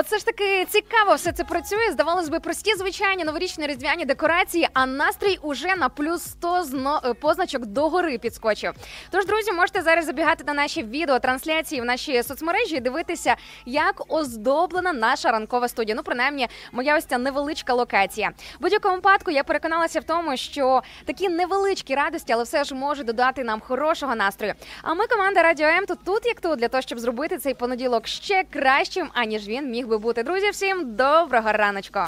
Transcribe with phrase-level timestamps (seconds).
[0.00, 1.90] Оце ж таки цікаво, все це працює.
[1.92, 7.00] Здавалось би, прості звичайні новорічні різдвяні декорації, а настрій уже на плюс 100 зно...
[7.04, 8.74] Е, позначок догори підскочив.
[9.10, 14.02] Тож, друзі, можете зараз забігати на наші відео трансляції в наші соцмережі і дивитися, як
[14.08, 15.94] оздоблена наша ранкова студія.
[15.94, 18.32] Ну, принаймні, моя ось ця невеличка локація.
[18.58, 23.06] В будь-якому випадку я переконалася в тому, що такі невеличкі радості, але все ж можуть
[23.06, 24.54] додати нам хорошого настрою.
[24.82, 28.06] А ми команда Радіо М тут тут як тут для того, щоб зробити цей понеділок
[28.06, 30.22] ще кращим, аніж він міг би бути.
[30.22, 32.00] Друзі, всім доброго раночку!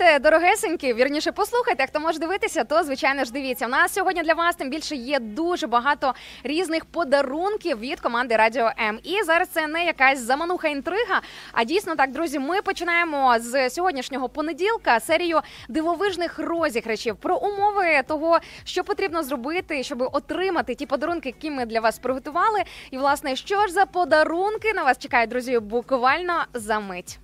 [0.00, 3.66] Гляньте, дорогесенькі, вірніше, послухайте, хто може дивитися, то звичайно ж дивіться.
[3.66, 8.70] У нас сьогодні для вас тим більше є дуже багато різних подарунків від команди Радіо
[8.80, 8.98] М.
[9.02, 11.20] І зараз це не якась замануха інтрига.
[11.52, 18.38] А дійсно так, друзі, ми починаємо з сьогоднішнього понеділка серію дивовижних розіграшів про умови того,
[18.64, 22.62] що потрібно зробити, щоб отримати ті подарунки, які ми для вас приготували.
[22.90, 27.18] І власне, що ж за подарунки на вас чекають, друзі, буквально за мить.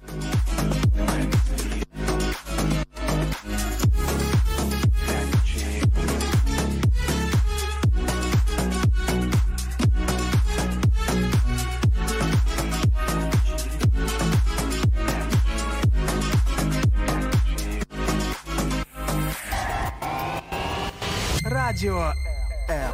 [21.44, 22.12] Радіо
[22.70, 22.92] М.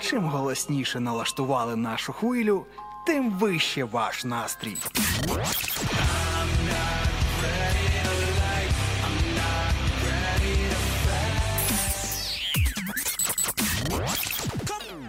[0.00, 2.66] Чим голосніше налаштували нашу хвилю,
[3.06, 4.76] тим вище ваш настрій.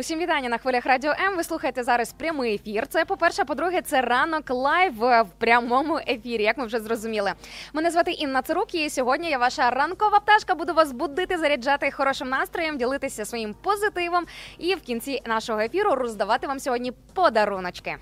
[0.00, 1.36] Усім вітання на хвилях радіо М.
[1.36, 2.86] Ви слухаєте зараз прямий ефір.
[2.86, 6.42] Це по перше, по-друге, це ранок live в прямому ефірі.
[6.42, 7.32] Як ми вже зрозуміли.
[7.72, 10.54] Мене звати Інна Цирук, і сьогодні я ваша ранкова пташка.
[10.54, 14.24] Буду вас будити, заряджати хорошим настроєм, ділитися своїм позитивом
[14.58, 17.96] і в кінці нашого ефіру роздавати вам сьогодні подаруночки.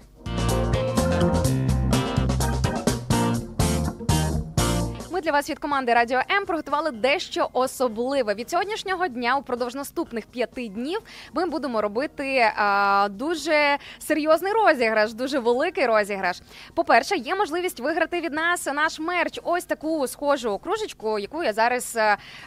[5.18, 8.34] Ми для вас від команди Радіо М приготували дещо особливе.
[8.34, 11.00] Від сьогоднішнього дня, упродовж наступних п'яти днів,
[11.32, 16.40] ми будемо робити а, дуже серйозний розіграш, дуже великий розіграш.
[16.74, 19.40] По-перше, є можливість виграти від нас наш мерч.
[19.44, 21.98] Ось таку схожу кружечку, яку я зараз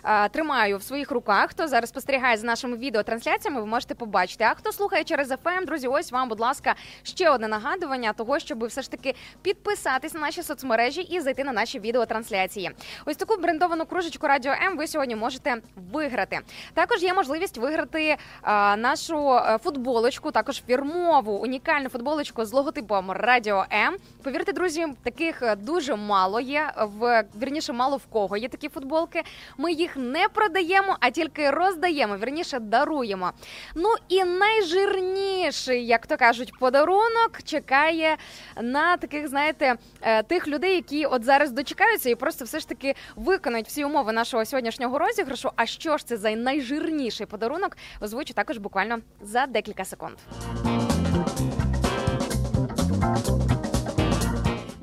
[0.03, 1.49] а, тримаю в своїх руках.
[1.49, 4.43] Хто зараз спостерігає за нашими відеотрансляціями, ви можете побачити.
[4.43, 8.65] А хто слухає через FM, друзі, ось вам, будь ласка, ще одне нагадування того, щоб
[8.65, 12.60] все ж таки підписатись на наші соцмережі і зайти на наші відеотрансляції.
[13.05, 15.55] Ось таку брендовану кружечку Радіо М ви сьогодні можете
[15.93, 16.39] виграти.
[16.73, 23.65] Також є можливість виграти а, нашу е, футболочку, також фірмову унікальну футболочку з логотипом Радіо
[23.73, 23.95] М.
[24.23, 26.71] Повірте, друзі, таких е, дуже мало є.
[26.77, 29.23] В вірніше, мало в кого є такі футболки.
[29.57, 32.17] Ми їх не продаємо, а тільки роздаємо.
[32.17, 33.31] Вірніше даруємо.
[33.75, 38.17] Ну і найжирніший, як то кажуть, подарунок чекає
[38.61, 42.95] на таких, знаєте, е, тих людей, які от зараз дочекаються і просто все ж таки
[43.15, 45.51] виконають всі умови нашого сьогоднішнього розіграшу.
[45.55, 47.77] А що ж це за найжирніший подарунок?
[48.01, 50.17] Озвучу також буквально за декілька секунд.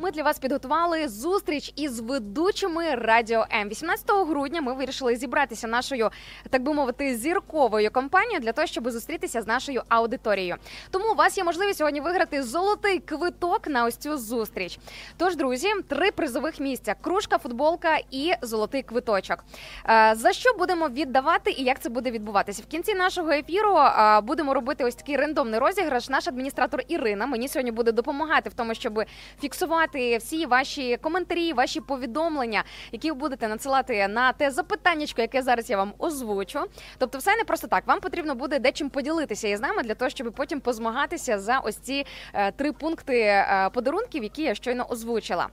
[0.09, 3.69] Ми для вас підготували зустріч із ведучими радіо М.
[3.69, 4.61] 18 грудня.
[4.61, 6.11] Ми вирішили зібратися нашою,
[6.51, 10.57] так би мовити, зірковою компанією для того, щоб зустрітися з нашою аудиторією.
[10.91, 14.79] Тому у вас є можливість сьогодні виграти золотий квиток на ось цю зустріч.
[15.17, 19.45] Тож, друзі, три призових місця: кружка, футболка і золотий квиточок.
[19.89, 22.63] Е, За що будемо віддавати і як це буде відбуватися?
[22.63, 26.09] В кінці нашого ефіру е, будемо робити ось такий рандомний розіграш.
[26.09, 29.05] Наш адміністратор Ірина мені сьогодні буде допомагати в тому, щоб
[29.41, 35.43] фіксувати чекати всі ваші коментарі, ваші повідомлення, які ви будете надсилати на те запитаннячко, яке
[35.43, 36.61] зараз я вам озвучу.
[36.99, 37.87] Тобто, все не просто так.
[37.87, 42.07] Вам потрібно буде дечим поділитися із нами для того, щоб потім позмагатися за ось ці
[42.35, 45.49] е, три пункти е, подарунків, які я щойно озвучила.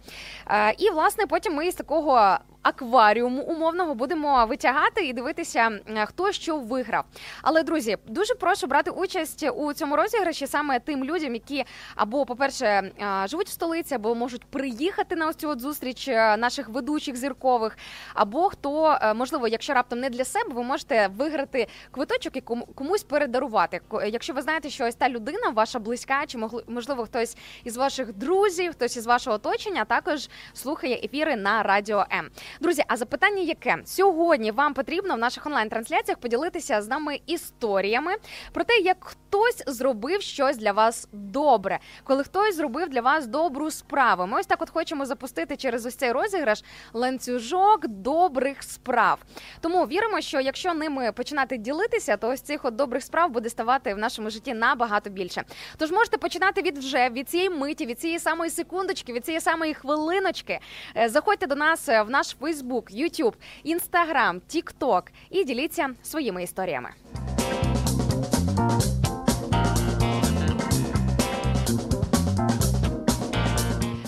[0.49, 6.57] Е, і власне потім ми з такого акваріуму умовного будемо витягати і дивитися, хто що
[6.57, 7.05] виграв.
[7.41, 11.65] Але друзі, дуже прошу брати участь у цьому розіграші саме тим людям, які
[11.95, 12.91] або, по-перше, е,
[13.27, 17.77] живуть в столиці, або можуть приїхати на ось цю от зустріч е, наших ведучих зіркових,
[18.13, 22.65] або хто е, можливо, якщо раптом не для себе, ви можете виграти квиточок і кому-
[22.65, 23.81] комусь передарувати.
[24.07, 26.37] Якщо ви знаєте, що ось та людина, ваша близька, чи
[26.67, 32.29] можливо хтось із ваших друзів, хтось із вашого оточення, також слухає ефіри на радіо М.
[32.59, 38.11] Друзі, а запитання яке сьогодні вам потрібно в наших онлайн-трансляціях поділитися з нами історіями
[38.53, 43.71] про те, як хтось зробив щось для вас добре, коли хтось зробив для вас добру
[43.71, 44.27] справу.
[44.27, 46.63] Ми ось так от хочемо запустити через ось цей розіграш
[46.93, 49.19] ланцюжок добрих справ.
[49.61, 53.93] Тому віримо, що якщо ними починати ділитися, то ось цих от добрих справ буде ставати
[53.93, 55.43] в нашому житті набагато більше.
[55.77, 59.73] Тож можете починати від вже від цієї миті, від цієї самої секундочки, від цієї самої
[59.73, 60.59] хвилиночки.
[60.97, 66.89] Е, Заходьте до нас е, в наш Фейсбук, Ютуб, Інстаграм, Тікток і діліться своїми історіями.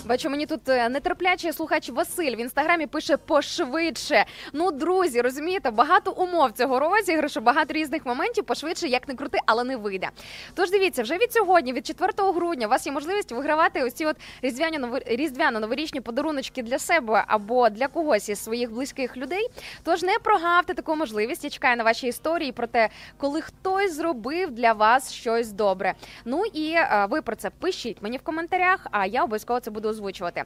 [0.08, 4.24] Бачу, мені тут е, нетерплячий слухач Василь в інстаграмі пише пошвидше.
[4.52, 9.64] Ну, друзі, розумієте, багато умов цього розіграшу, багато різних моментів пошвидше, як не крути, але
[9.64, 10.08] не вийде.
[10.54, 14.06] Тож дивіться, вже від сьогодні, від 4 грудня, у вас є можливість вигравати ось ці
[14.06, 19.48] от різдвяні ново- різдвяно-новорічні подаруночки для себе або для когось із своїх близьких людей.
[19.84, 21.44] Тож не прогавте таку можливість.
[21.44, 25.94] Я чекаю на ваші історії про те, коли хтось зробив для вас щось добре.
[26.24, 29.97] Ну і е, ви про це пишіть мені в коментарях, а я обов'язково це буду
[29.98, 30.44] озвучувати.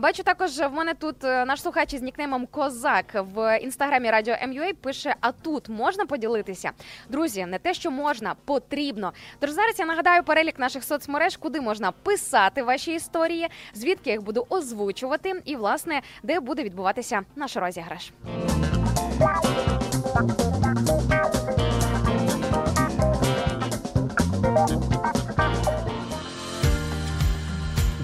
[0.00, 4.72] Бачу також в мене тут е, наш слухач із нікнеймом Козак в інстаграмі Радіо МЮА
[4.82, 6.70] пише: А тут можна поділитися?
[7.08, 9.12] Друзі, не те, що можна, потрібно.
[9.38, 14.22] Тож зараз я нагадаю перелік наших соцмереж, куди можна писати ваші історії, звідки я їх
[14.22, 18.12] буду озвучувати, і власне де буде відбуватися наш розіграш.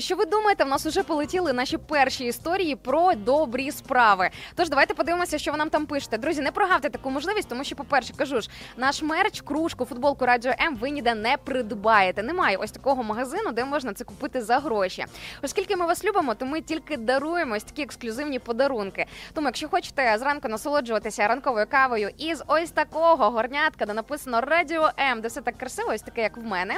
[0.00, 4.30] Що ви думаєте, в нас уже полетіли наші перші історії про добрі справи.
[4.54, 6.18] Тож давайте подивимося, що ви нам там пишете.
[6.18, 10.52] Друзі, не прогавте таку можливість, тому що, по-перше, кажу ж, наш мерч, кружку, футболку Радіо
[10.60, 12.22] М ви ніде не придбаєте.
[12.22, 15.04] Немає ось такого магазину, де можна це купити за гроші.
[15.42, 19.06] Оскільки ми вас любимо, то ми тільки даруємо ось такі ексклюзивні подарунки.
[19.34, 25.20] Тому, якщо хочете зранку насолоджуватися ранковою кавою із ось такого горнятка, де написано Радіо М,
[25.20, 26.74] де все так красиво, ось таке, як в мене,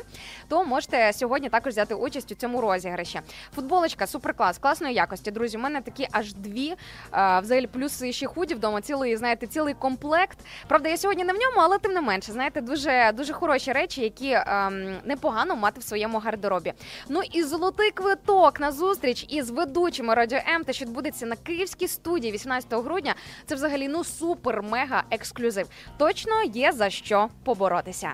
[0.48, 3.11] то можете сьогодні також взяти участь у цьому розіграші.
[3.54, 5.30] Футболочка суперклас, класної якості.
[5.30, 6.74] Друзі, у мене такі аж дві.
[7.10, 10.38] А, взагалі, плюс ще худі вдома, цілий, знаєте, цілий комплект.
[10.68, 14.02] Правда, я сьогодні не в ньому, але тим не менше, знаєте, дуже дуже хороші речі,
[14.02, 16.72] які ем, непогано мати в своєму гардеробі.
[17.08, 21.88] Ну і золотий квиток на зустріч із ведучими Радіо М, те, що відбудеться на київській
[21.88, 23.14] студії 18 грудня.
[23.46, 25.68] Це взагалі ну супер мега ексклюзив.
[25.96, 28.12] Точно є за що поборотися.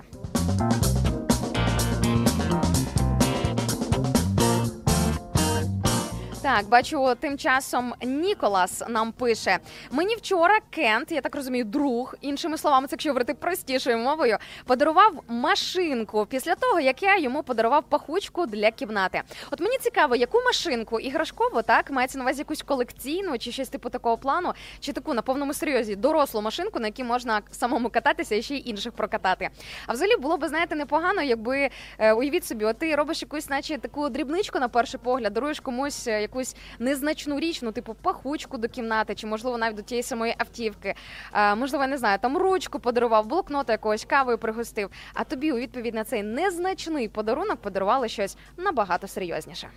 [6.41, 9.57] Так, бачу, тим часом Ніколас нам пише:
[9.91, 15.23] мені вчора Кент, я так розумію, друг, іншими словами, це якщо говорити простішою мовою, подарував
[15.27, 19.21] машинку після того, як я йому подарував пахучку для кімнати.
[19.51, 23.89] От мені цікаво, яку машинку іграшкову, так мається на увазі якусь колекційну чи щось типу
[23.89, 28.41] такого плану, чи таку на повному серйозі дорослу машинку, на якій можна самому кататися і
[28.41, 29.49] ще й інших прокатати.
[29.87, 33.77] А взагалі було б, знаєте, непогано, якби е, уявіть собі, от ти робиш якусь, наче
[33.77, 38.67] таку дрібничку на перший погляд, даруєш комусь е, якусь незначну річ, ну типу пахучку до
[38.67, 40.95] кімнати, чи можливо навіть до тієї самої автівки.
[41.31, 44.89] А, можливо, я не знаю, там ручку подарував, блокнота якогось кавою пригостив.
[45.13, 49.69] А тобі у відповідь на цей незначний подарунок подарували щось набагато серйозніше.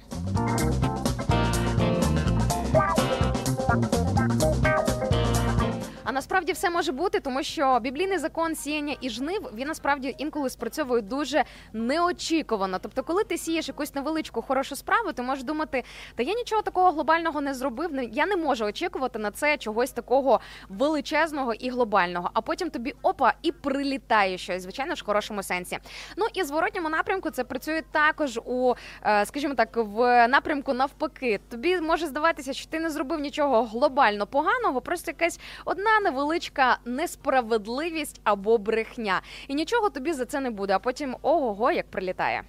[6.13, 11.03] Насправді все може бути, тому що біблійний закон сіяння і жнив він насправді інколи спрацьовує
[11.03, 12.79] дуже неочікувано.
[12.79, 16.91] Тобто, коли ти сієш якусь невеличку хорошу справу, ти можеш думати, та я нічого такого
[16.91, 17.91] глобального не зробив.
[18.13, 22.31] Я не можу очікувати на це чогось такого величезного і глобального.
[22.35, 25.79] А потім тобі опа і прилітає щось, звичайно ж, в хорошому сенсі.
[26.17, 31.41] Ну і зворотньому напрямку це працює також у, е, скажімо так, в напрямку навпаки.
[31.51, 38.21] Тобі може здаватися, що ти не зробив нічого глобально поганого, просто якась одна невеличка несправедливість
[38.25, 39.23] або брехня.
[39.49, 40.75] І нічого тобі за це не буде.
[40.75, 42.43] А потім ого-го, як прилітає.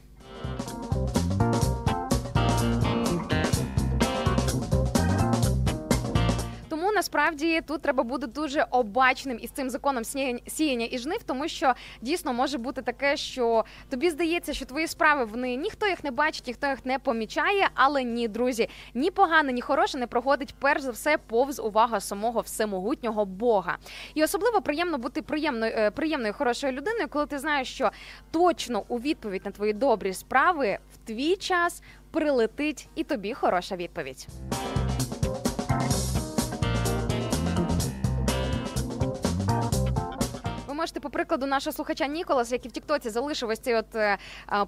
[6.94, 12.34] Насправді тут треба бути дуже обачним із цим законом сіяння- і жнив, тому що дійсно
[12.34, 16.68] може бути таке, що тобі здається, що твої справи вони ніхто їх не бачить, ніхто
[16.68, 17.70] їх не помічає.
[17.74, 22.40] Але ні, друзі, ні погане, ні хороше не проходить перш за все повз увага самого
[22.42, 23.78] всемогутнього Бога.
[24.14, 27.92] І особливо приємно бути приємною, е, приємною хорошою людиною, коли ти знаєш, що
[28.32, 31.82] точно у відповідь на твої добрі справи в твій час
[32.12, 34.28] прилетить і тобі хороша відповідь.
[40.84, 44.18] Можете, по прикладу нашого слухача Ніколаса, який в Тіктоці залишив ось цей от е,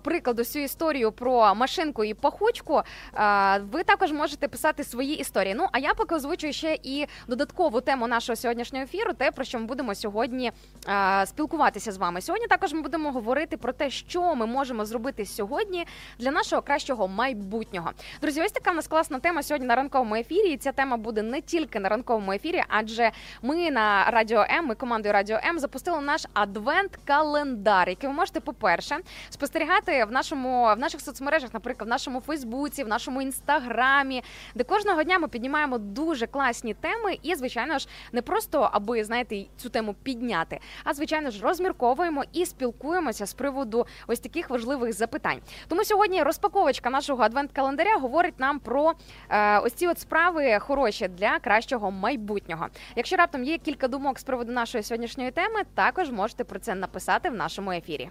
[0.04, 2.82] приклад, ось історію про машинку і пахучку.
[3.16, 5.56] е, ви також можете писати свої історії.
[5.58, 9.60] Ну а я поки озвучую ще і додаткову тему нашого сьогоднішнього ефіру, те про що
[9.60, 10.52] ми будемо сьогодні
[10.88, 12.22] е, спілкуватися з вами.
[12.22, 15.86] Сьогодні також ми будемо говорити про те, що ми можемо зробити сьогодні
[16.20, 17.92] для нашого кращого майбутнього.
[18.22, 20.50] Друзі, ось така в нас класна тема сьогодні на ранковому ефірі.
[20.50, 24.76] І ця тема буде не тільки на ранковому ефірі, адже ми на Радіо М, ми
[24.76, 28.98] командою Радіо М запустили наш адвент-календар, який ви можете, по-перше,
[29.30, 34.24] спостерігати в нашому в наших соцмережах, наприклад, в нашому Фейсбуці, в нашому інстаграмі,
[34.56, 39.44] де кожного дня ми піднімаємо дуже класні теми, і звичайно ж не просто аби знаєте
[39.58, 45.40] цю тему підняти, а звичайно ж розмірковуємо і спілкуємося з приводу ось таких важливих запитань.
[45.68, 48.94] Тому сьогодні розпаковочка нашого адвент-календаря говорить нам про
[49.30, 52.68] е, ось ці от справи хороші для кращого майбутнього.
[52.96, 55.62] Якщо раптом є кілька думок з приводу нашої сьогоднішньої теми,
[55.96, 58.10] також можете про це написати в нашому ефірі.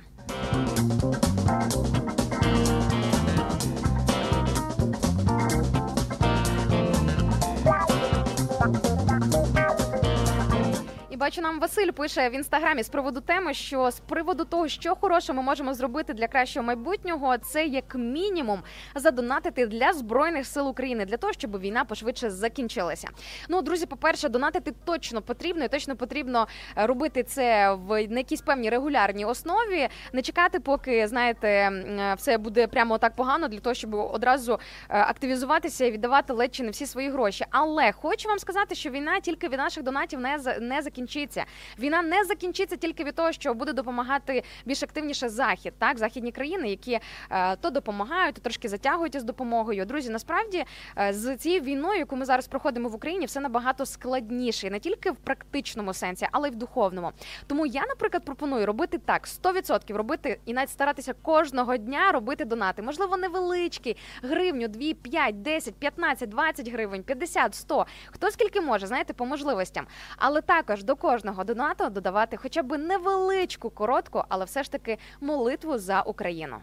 [11.14, 14.94] І бачу, нам Василь пише в інстаграмі з приводу теми, що з приводу того, що
[14.94, 18.62] хороше ми можемо зробити для кращого майбутнього, це як мінімум
[18.94, 23.08] задонатити для збройних сил України для того, щоб війна пошвидше закінчилася.
[23.48, 28.40] Ну, друзі, по-перше, донатити точно потрібно, і точно потрібно е, робити це в на якійсь
[28.40, 33.74] певній регулярній основі, не чекати, поки знаєте, е, все буде прямо так погано, для того,
[33.74, 37.44] щоб одразу е, активізуватися і віддавати ледь чи не всі свої гроші.
[37.50, 41.44] Але хочу вам сказати, що війна тільки від наших донатів не не закінчиться.
[41.78, 46.68] Війна не закінчиться тільки від того, що буде допомагати більш активніше захід, так західні країни,
[46.68, 46.98] які
[47.30, 49.84] е, то допомагають, то трошки затягують із допомогою.
[49.84, 50.64] Друзі, насправді
[50.98, 55.10] е, з цією війною, яку ми зараз проходимо в Україні, все набагато складніше, не тільки
[55.10, 57.12] в практичному сенсі, але й в духовному.
[57.46, 62.82] Тому я, наприклад, пропоную робити так: 100% робити і навіть старатися кожного дня робити донати.
[62.82, 67.86] Можливо, невеличкі гривню, 2, 5, 10, 15, 20 гривень, 50, 100.
[68.10, 69.86] Хто скільки може, знаєте, по можливостям.
[70.16, 75.78] Але також до кожного донату додавати хоча б невеличку, коротку, але все ж таки молитву
[75.78, 76.56] за Україну.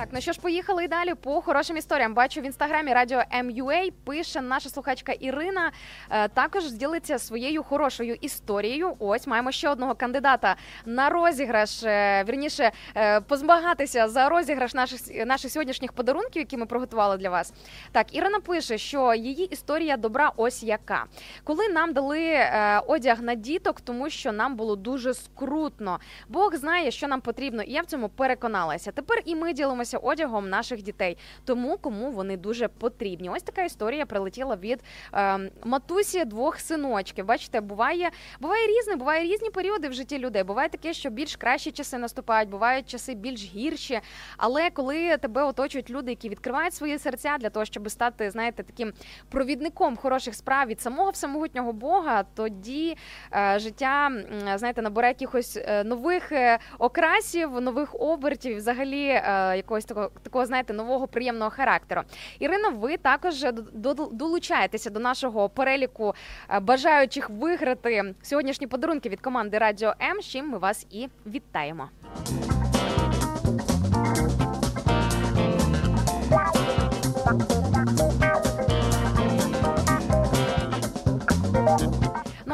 [0.00, 2.14] Так, ну що ж, поїхали і далі по хорошим історіям.
[2.14, 5.72] Бачу в інстаграмі радіо MUA пише наша слухачка Ірина.
[6.10, 8.96] е, Також ділиться своєю хорошою історією.
[8.98, 11.82] Ось маємо ще одного кандидата на розіграш.
[11.82, 17.52] е, Вірніше е, позмагатися за розіграш наших наших сьогоднішніх подарунків, які ми приготували для вас.
[17.92, 21.04] Так, Ірина пише, що її історія добра ось яка.
[21.44, 26.00] Коли нам дали е, одяг на діток, тому що нам було дуже скрутно.
[26.28, 28.92] Бог знає, що нам потрібно, і я в цьому переконалася.
[28.92, 33.30] Тепер і ми ділимося одягом наших дітей, тому кому вони дуже потрібні.
[33.30, 34.82] Ось така історія прилетіла від
[35.14, 37.24] е, матусі двох синочків.
[37.24, 40.42] Бачите, буває, буває різне, буває різні періоди в житті людей.
[40.42, 44.00] Буває таке, що більш кращі часи наступають, бувають часи більш гірші.
[44.36, 48.92] Але коли тебе оточують люди, які відкривають свої серця для того, щоб стати, знаєте, таким
[49.28, 52.96] провідником хороших справ від самого всемогутнього Бога, тоді
[53.34, 54.10] е, життя
[54.54, 60.72] знаєте набере якихось е, нових е, окрасів, нових обертів, взагалі е, якогось такого, такого знаєте,
[60.72, 62.02] нового приємного характеру.
[62.38, 66.14] Ірино, ви також до- до- долучаєтеся до нашого переліку
[66.50, 70.22] е, бажаючих виграти сьогоднішні подарунки від команди Радіо М.
[70.22, 71.88] з чим ми вас і вітаємо.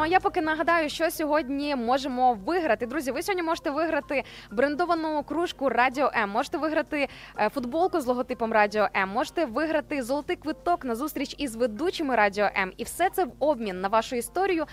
[0.07, 2.87] Я поки нагадаю, що сьогодні можемо виграти.
[2.87, 6.31] Друзі, ви сьогодні можете виграти брендовану кружку Радіо М.
[6.31, 7.09] Можете виграти
[7.39, 9.09] е, футболку з логотипом Радіо М.
[9.09, 12.73] Можете виграти золотий квиток на зустріч із ведучими Радіо М.
[12.77, 14.67] І все це в обмін на вашу історію.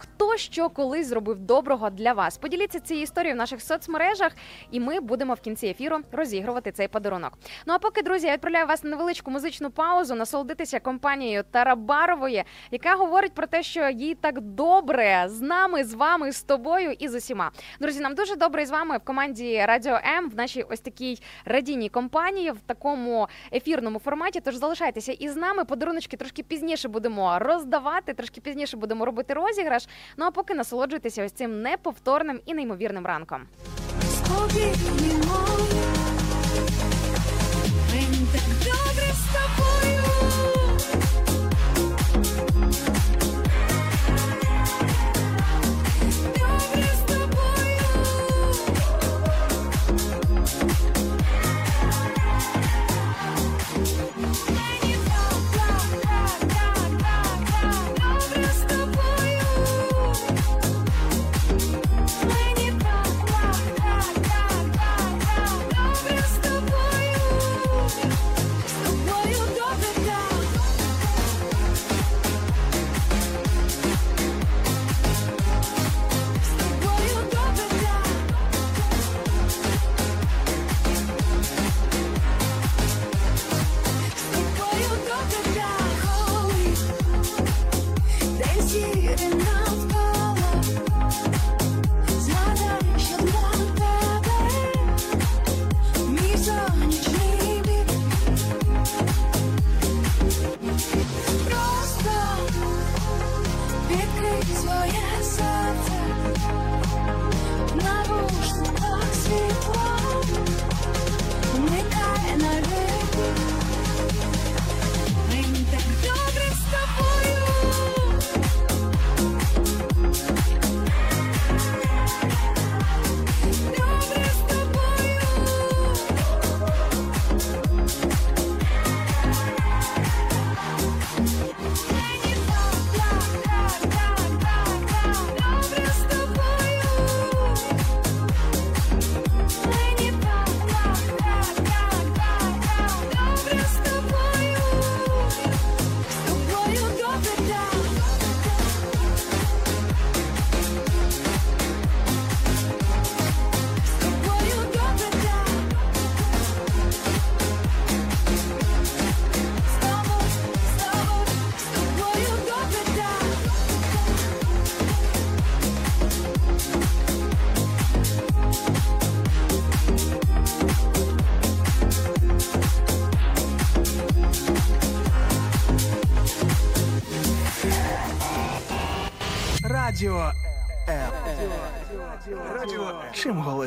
[0.00, 2.38] Хто що колись зробив доброго для вас?
[2.38, 4.32] Поділіться цією історією в наших соцмережах,
[4.70, 7.32] і ми будемо в кінці ефіру розігрувати цей подарунок.
[7.66, 12.94] Ну а поки, друзі, я відправляю вас на невеличку музичну паузу, насолодитися компанією Тарабарової, яка
[12.94, 17.14] говорить про те, що їй так добре з нами, з вами, з тобою і з
[17.14, 17.50] усіма.
[17.80, 21.88] Друзі, нам дуже добре з вами в команді Радіо М в нашій ось такій радійній
[21.88, 24.40] компанії в такому ефірному форматі.
[24.40, 25.64] Тож залишайтеся із нами.
[25.64, 29.87] Подаруночки трошки пізніше будемо роздавати, трошки пізніше будемо робити розіграш.
[30.16, 33.46] Ну а поки насолоджуйтеся ось цим неповторним і неймовірним ранком.
[38.64, 39.97] Добре з тобою.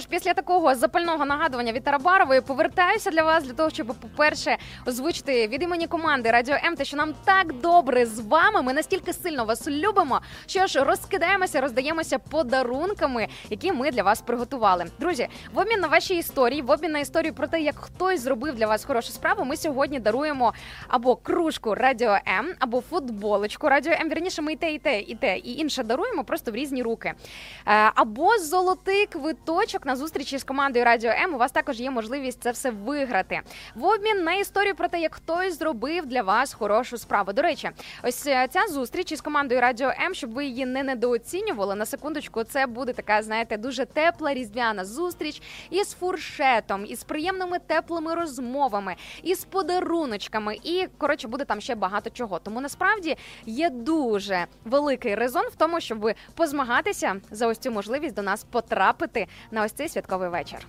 [0.00, 5.48] Ж, після такого запального нагадування від Тарабарової повертаюся для вас для того, щоб, по-перше, озвучити
[5.48, 8.62] від імені команди Радіо М, те, що нам так добре з вами.
[8.62, 10.20] Ми настільки сильно вас любимо.
[10.46, 14.84] Що ж, розкидаємося, роздаємося подарунками, які ми для вас приготували.
[14.98, 18.54] Друзі, в обмін на ваші історії, в обмін на історію про те, як хтось зробив
[18.54, 19.44] для вас хорошу справу.
[19.44, 20.54] Ми сьогодні даруємо
[20.88, 24.08] або кружку Радіо М, або футболочку Радіо М.
[24.08, 27.12] Вірніше, ми і те, і те, і те, і інше даруємо просто в різні руки.
[27.66, 31.34] Е, Або золотий квиточок на зустрічі з командою Радіо М.
[31.34, 33.40] У вас також є можливість це все виграти
[33.74, 37.32] в обмін на історію про те, як хтось зробив для вас хорошу справу.
[37.32, 37.70] До речі,
[38.02, 41.74] ось е, ця зустріч із командою Радіо М, щоб ви її не недооцінювали.
[41.74, 48.14] На секундочку, це буде така, знаєте, дуже тепла різдвяна зустріч із фуршетом, із приємними теплими
[48.14, 50.56] розмовами, із подаруночками.
[50.62, 52.38] І коротше буде там ще багато чого.
[52.38, 58.22] Тому насправді є дуже великий резон в тому, щоб позмагатися за ось цю можливість до
[58.22, 60.66] нас потрапити на ось цей святковий вечір.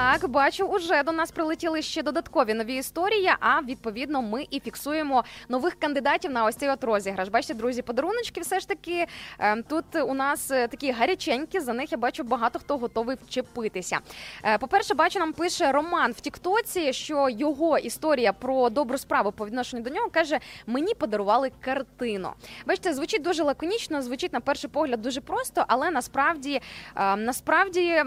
[0.00, 3.32] Так, бачу, уже до нас прилетіли ще додаткові нові історії.
[3.40, 7.28] А відповідно, ми і фіксуємо нових кандидатів на ось цей от розіграш.
[7.28, 9.06] Бачите, друзі, подаруночки все ж таки
[9.38, 11.60] е, тут у нас е, такі гаряченькі.
[11.60, 13.98] За них я бачу багато хто готовий вчепитися.
[14.44, 19.46] Е, По-перше, бачу, нам пише Роман в Тіктоці, що його історія про добру справу по
[19.46, 22.30] відношенню до нього каже: мені подарували картину.
[22.66, 26.60] Бачите, звучить дуже лаконічно, звучить на перший погляд дуже просто, але насправді
[26.96, 28.02] е, насправді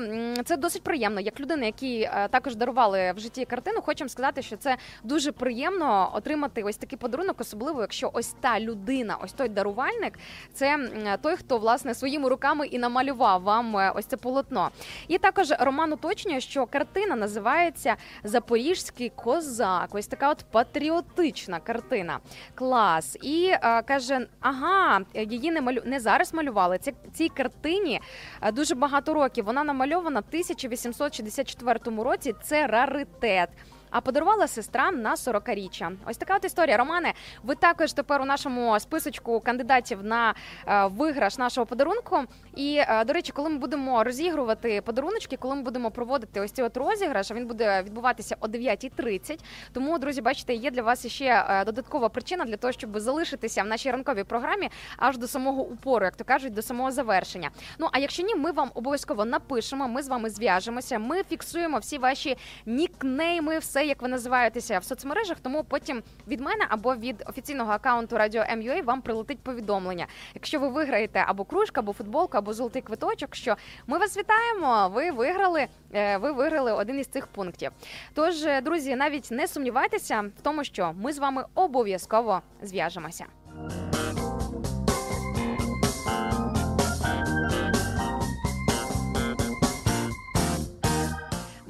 [0.46, 1.20] це досить приємно.
[1.20, 3.82] Як людина, які які також дарували в житті картину.
[3.82, 9.18] Хочемо сказати, що це дуже приємно отримати ось такий подарунок, особливо якщо ось та людина,
[9.24, 10.20] ось той дарувальник,
[10.54, 10.90] це
[11.22, 14.70] той, хто власне своїми руками і намалював вам е, ось це полотно.
[15.08, 19.90] І також Роман уточнює, що картина називається Запоріжський козак.
[19.92, 22.20] Ось така от патріотична картина.
[22.56, 23.18] Клас.
[23.22, 26.80] І е, каже: ага, її не малю не зараз малювали.
[27.14, 28.02] Цій картині
[28.54, 29.46] дуже багато років.
[29.46, 33.50] Вона намальована 1864 2024 році це раритет.
[33.94, 35.92] А подарувала сестра на 40-річчя.
[36.08, 36.78] Ось така от історія.
[36.78, 40.34] Романе, ви також тепер у нашому списочку кандидатів на
[40.68, 42.20] е, виграш нашого подарунку.
[42.56, 46.66] І е, до речі, коли ми будемо розігрувати подаруночки, коли ми будемо проводити ось цей
[46.66, 49.40] от розіграш, він буде відбуватися о 9.30.
[49.74, 53.68] Тому, друзі, бачите, є для вас ще е, додаткова причина для того, щоб залишитися в
[53.68, 57.50] нашій ранковій програмі аж до самого упору, як то кажуть, до самого завершення.
[57.80, 59.88] Ну а якщо ні, ми вам обов'язково напишемо.
[59.88, 61.00] Ми з вами зв'яжемося.
[61.00, 65.38] Ми фіксуємо всі ваші нікнейми, все як ви називаєтеся в соцмережах.
[65.40, 70.08] Тому потім від мене або від офіційного акаунту Радіо MUA вам прилетить повідомлення.
[70.36, 73.56] Якщо ви виграєте або кружку, або футболку, або золотий квиточок, що
[73.88, 74.90] ми вас вітаємо.
[74.96, 75.68] Ви виграли.
[75.94, 77.72] е, Ви виграли один із цих пунктів.
[78.14, 83.26] Тож, е, друзі, навіть не сумнівайтеся в тому, що ми з вами обов'язково зв'яжемося.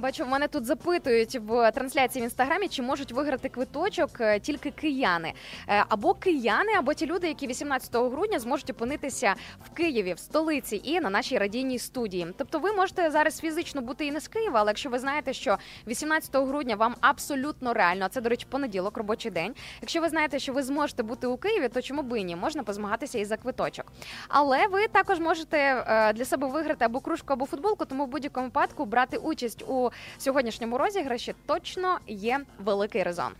[0.03, 4.71] Бачу, в мене тут запитують в трансляції в інстаграмі, чи можуть виграти квиточок е, тільки
[4.71, 5.33] кияни,
[5.69, 9.35] Е, або кияни, або ті люди, які 18 грудня зможуть опинитися
[9.65, 12.27] в Києві, в столиці і на нашій радійній студії.
[12.37, 15.57] Тобто, ви можете зараз фізично бути і не з Києва, але якщо ви знаєте, що
[15.87, 19.53] 18 грудня вам абсолютно реально, а це до речі, понеділок, робочий день.
[19.81, 22.35] Якщо ви знаєте, що ви зможете бути у Києві, то чому би і ні?
[22.35, 23.85] Можна позмагатися і за квиточок.
[24.27, 28.45] Але ви також можете е, для себе виграти або кружку, або футболку, тому в будь-якому
[28.45, 33.33] випадку брати участь у сьогоднішньому розіграші точно є великий резон.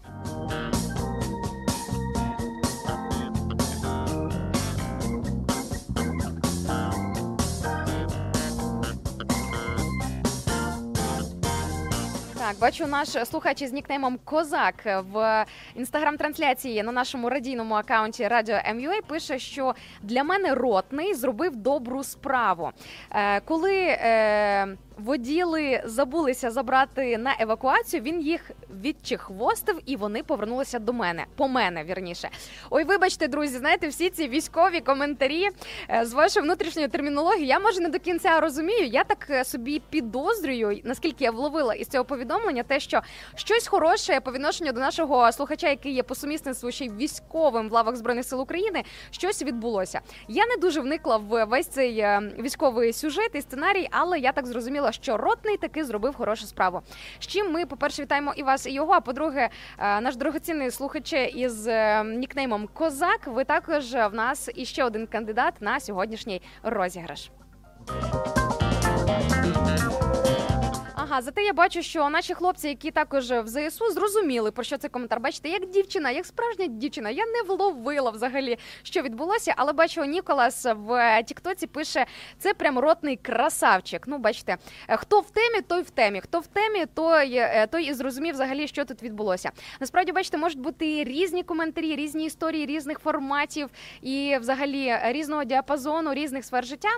[12.54, 19.02] Так, бачу наш слухач із нікнеймом Козак в інстаграм-трансляції на нашому радійному акаунті Радіо МЮА
[19.08, 22.72] пише, що для мене ротний зробив добру справу.
[23.12, 28.52] Е, коли е, воділи забулися забрати на евакуацію, він їх
[28.84, 31.26] відчихвостив і вони повернулися до мене.
[31.36, 32.30] По мене, вірніше.
[32.70, 35.50] Ой, вибачте, друзі, знаєте, всі ці військові коментарі
[35.90, 37.46] е, з вашої внутрішньої термінології.
[37.46, 38.86] Я може не до кінця розумію.
[38.86, 43.02] Я так е, собі підозрюю, наскільки я вловила із цього повідомлення, те, що
[43.36, 47.72] щось хороше по відношенню до нашого слухача, який є по сумісництву ще й військовим в
[47.72, 50.00] лавах збройних сил України, щось відбулося.
[50.28, 54.48] Я не дуже вникла в весь цей е, військовий сюжет і сценарій, але я так
[54.48, 56.82] зрозуміла, що ротний таки зробив хорошу справу.
[57.20, 58.94] З чим ми, по-перше, вітаємо і вас, і його.
[58.94, 63.28] А по-друге, е, наш дорогоцінний слухаче із е, нікнеймом Козак.
[63.28, 67.30] Ви також в нас іще один кандидат на сьогоднішній розіграш.
[71.14, 74.90] Ага, зате я бачу, що наші хлопці, які також в ЗСУ, зрозуміли про що цей
[74.90, 75.20] коментар.
[75.20, 77.10] Бачите, як дівчина, як справжня дівчина.
[77.10, 82.06] Я не вловила взагалі, що відбулося, але бачу, Ніколас в Тіктоці пише:
[82.40, 84.04] це прям ротний красавчик.
[84.08, 86.22] Ну, бачите, е, хто в темі, той в темі.
[86.22, 89.52] Хто в темі, той, е, той і зрозумів взагалі, що тут відбулося.
[89.80, 93.70] Насправді, бачите, можуть бути різні коментарі, різні історії, різних форматів
[94.02, 96.90] і взагалі різного діапазону, різних сфер життя.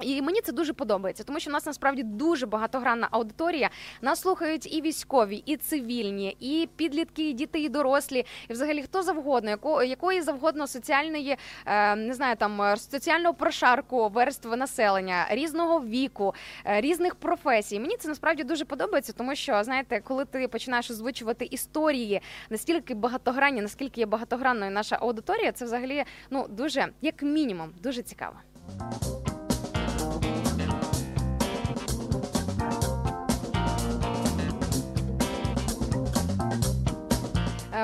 [0.00, 3.70] І мені це дуже подобається, тому що в нас насправді дуже багатогранна аудиторія.
[4.02, 9.02] Нас слухають і військові, і цивільні, і підлітки, і діти, і дорослі, і взагалі хто
[9.02, 16.34] завгодно, яко, якої завгодно соціальної, е, не знаю, там соціального прошарку верстви населення, різного віку,
[16.66, 17.80] е, різних професій.
[17.80, 23.62] Мені це насправді дуже подобається, тому що знаєте, коли ти починаєш озвучувати історії настільки багатогранні,
[23.62, 28.36] наскільки є багатогранною наша аудиторія, це взагалі ну дуже як мінімум дуже цікаво.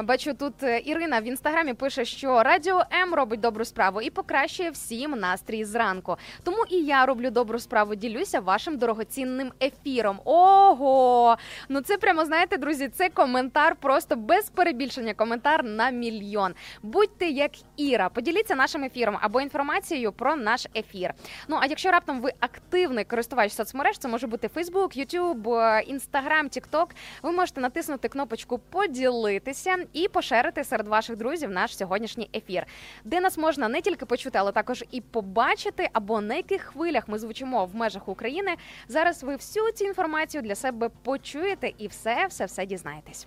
[0.05, 4.71] Бачу, тут е, Ірина в інстаграмі пише, що Радіо М робить добру справу і покращує
[4.71, 6.17] всім настрій зранку.
[6.43, 10.21] Тому і я роблю добру справу, ділюся вашим дорогоцінним ефіром.
[10.25, 11.37] Ого!
[11.69, 15.15] Ну це прямо знаєте, друзі, це коментар просто без перебільшення.
[15.15, 16.55] Коментар на мільйон.
[16.83, 21.15] Будьте як Іра, поділіться нашим ефіром або інформацією про наш ефір.
[21.49, 24.49] Ну а якщо раптом ви активний користувач соцмереж, це може бути
[24.97, 26.87] YouTube, е, Instagram, TikTok,
[27.23, 32.67] ви можете натиснути кнопочку поділитися і поширити серед ваших друзів наш сьогоднішній ефір,
[33.05, 37.19] де нас можна не тільки почути, але також і побачити, або на яких хвилях ми
[37.19, 38.51] звучимо в межах України.
[38.89, 43.27] Зараз ви всю цю інформацію для себе почуєте і все, все, все дізнаєтесь.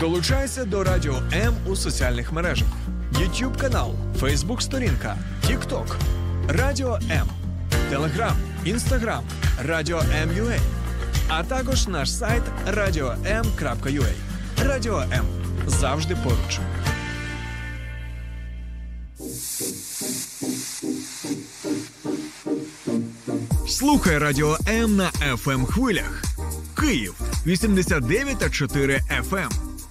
[0.00, 2.68] Долучайся до Радіо М у соціальних мережах:
[3.12, 5.86] YouTube канал, Facebook сторінка, TikTok,
[6.52, 7.26] Радіо М,
[7.90, 9.24] Телеграм, Інстаграм,
[9.64, 10.58] Радіо М.Ua,
[11.28, 14.12] а також наш сайт radio.m.ua.
[14.64, 15.24] Радіо М
[15.66, 16.60] завжди поруч.
[23.68, 26.22] Слухай Радіо М на fm хвилях.
[26.80, 27.14] Київ
[27.46, 29.69] 89,4 FM.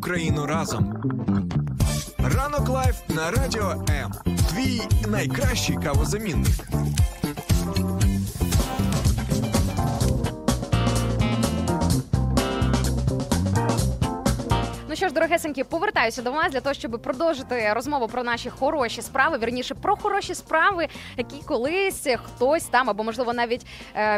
[0.00, 0.94] Україну разом.
[2.18, 4.12] Ранок live на радіо М.
[4.48, 6.56] Твій найкращий кавозамінник.
[14.88, 19.02] Ну що ж, дорогесенькі, повертаюся до вас для того, щоб продовжити розмову про наші хороші
[19.02, 23.66] справи, вірніше про хороші справи, які колись хтось там або можливо навіть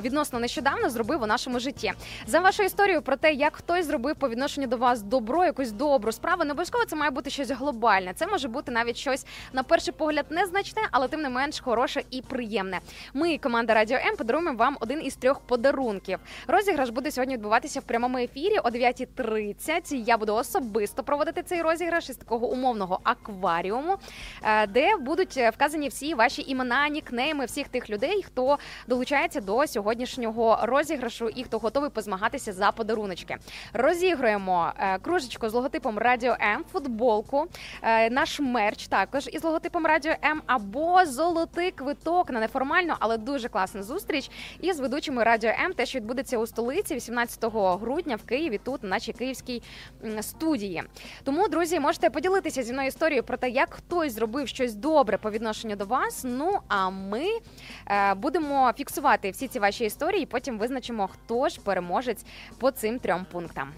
[0.00, 1.92] відносно нещодавно зробив у нашому житті.
[2.26, 6.12] За вашу історію про те, як хтось зробив по відношенню до вас добро, якусь добру
[6.12, 8.12] справу, не обов'язково це має бути щось глобальне.
[8.14, 12.22] Це може бути навіть щось на перший погляд незначне, але тим не менш хороше і
[12.22, 12.80] приємне.
[13.14, 16.18] Ми, команда Радіо М, подаруємо вам один із трьох подарунків.
[16.46, 19.94] Розіграш буде сьогодні відбуватися в прямому ефірі о 9.30.
[19.94, 23.96] Я буду особисто особисто проводити цей розіграш із такого умовного акваріуму,
[24.42, 29.51] е, де будуть е, вказані всі ваші імена, нікнейми всіх тих людей, хто долучається до
[29.66, 33.36] сьогоднішнього розіграшу і хто готовий позмагатися за подаруночки.
[33.72, 37.46] Розігруємо е, кружечку з логотипом Радіо М, футболку,
[37.82, 43.48] е, наш мерч також із логотипом Радіо М або золотий квиток на неформальну, але дуже
[43.48, 48.58] класну зустріч із ведучими Радіо М, те, що відбудеться у столиці 18 грудня в Києві,
[48.64, 49.62] тут на нашій київській
[50.20, 50.82] студії.
[51.24, 55.30] Тому, друзі, можете поділитися зі мною історією про те, як хтось зробив щось добре по
[55.30, 56.22] відношенню до вас.
[56.24, 57.24] Ну а ми
[57.86, 62.24] е, будемо фіксувати всі ці ваші історії, потім визначимо, хто ж переможець
[62.58, 63.72] по цим трьом пунктам.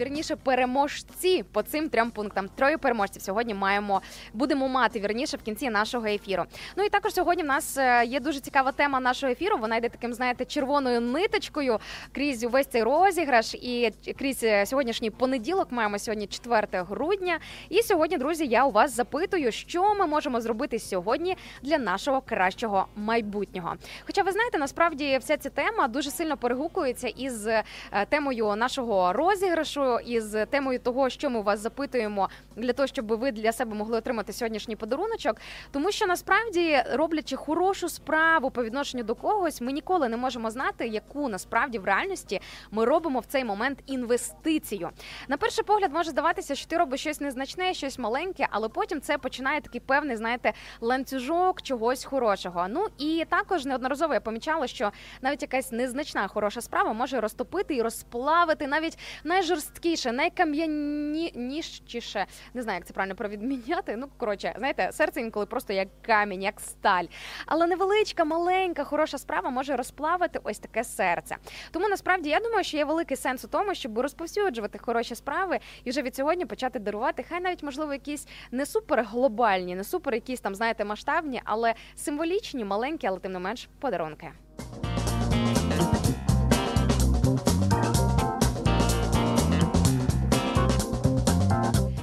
[0.00, 2.48] Вірніше, переможці по цим трьом пунктам.
[2.48, 6.44] Троє переможців сьогодні маємо будемо мати вірніше в кінці нашого ефіру.
[6.76, 9.56] Ну і також сьогодні в нас е, є дуже цікава тема нашого ефіру.
[9.58, 11.78] Вона йде таким, знаєте, червоною ниточкою
[12.12, 13.54] крізь увесь цей розіграш.
[13.54, 17.38] І крізь е, сьогоднішній понеділок маємо сьогодні 4 грудня.
[17.68, 22.86] І сьогодні, друзі, я у вас запитую, що ми можемо зробити сьогодні для нашого кращого
[22.96, 23.74] майбутнього.
[24.06, 27.64] Хоча ви знаєте, насправді вся ця тема дуже сильно перегукується із е,
[28.08, 33.52] темою нашого розіграшу, із темою того, що ми вас запитуємо для того, щоб ви для
[33.52, 35.36] себе могли отримати сьогоднішній подаруночок.
[35.70, 40.86] Тому що насправді, роблячи хорошу справу по відношенню до когось, ми ніколи не можемо знати,
[40.86, 44.90] яку насправді в реальності ми робимо в цей момент інвестицію.
[45.28, 49.18] На перший погляд може здаватися, що ти робиш щось незначне, щось маленьке, але потім це
[49.18, 52.66] починає такий певний, знаєте, ланцюжок чогось хорошого.
[52.68, 57.82] Ну і також неодноразово я помічала, що навіть якась незначна хороша справа може розтопити і
[57.82, 59.79] розплавити навіть найжорсткіше,
[60.12, 63.96] найкам'янішіше, не знаю, як це правильно провідміняти.
[63.96, 67.04] Ну коротше, знаєте, серце інколи просто як камінь, як сталь.
[67.46, 71.36] Але невеличка, маленька, хороша справа може розплавити ось таке серце.
[71.70, 75.90] Тому насправді я думаю, що є великий сенс у тому, щоб розповсюджувати хороші справи і
[75.90, 77.24] вже від сьогодні почати дарувати.
[77.28, 82.64] Хай навіть можливо якісь не супер глобальні, не супер якісь там, знаєте, масштабні, але символічні,
[82.64, 84.32] маленькі, але тим не менш подарунки.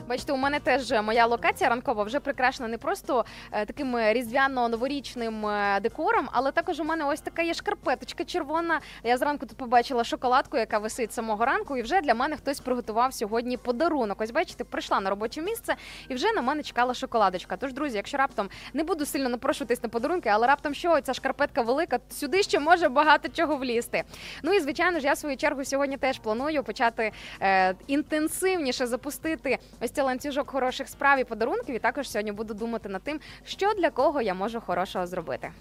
[0.07, 5.47] Бачите, у мене теж моя локація ранкова вже прикрашена не просто е, таким е, різдвяно-новорічним
[5.47, 8.79] е, декором, але також у мене ось така є шкарпеточка червона.
[9.03, 13.13] Я зранку тут побачила шоколадку, яка висить самого ранку, і вже для мене хтось приготував
[13.13, 14.21] сьогодні подарунок.
[14.21, 15.75] Ось бачите, прийшла на робоче місце
[16.09, 17.57] і вже на мене чекала шоколадочка.
[17.57, 21.61] Тож, друзі, якщо раптом не буду сильно напрошуватись на подарунки, але раптом що ця шкарпетка
[21.61, 24.03] велика, сюди ще може багато чого влізти.
[24.43, 29.57] Ну і звичайно ж, я в свою чергу сьогодні теж планую почати е, інтенсивніше запустити
[29.81, 31.75] ось цей ланцюжок хороших справ і подарунків.
[31.75, 35.51] І також сьогодні буду думати над тим, що для кого я можу хорошого зробити.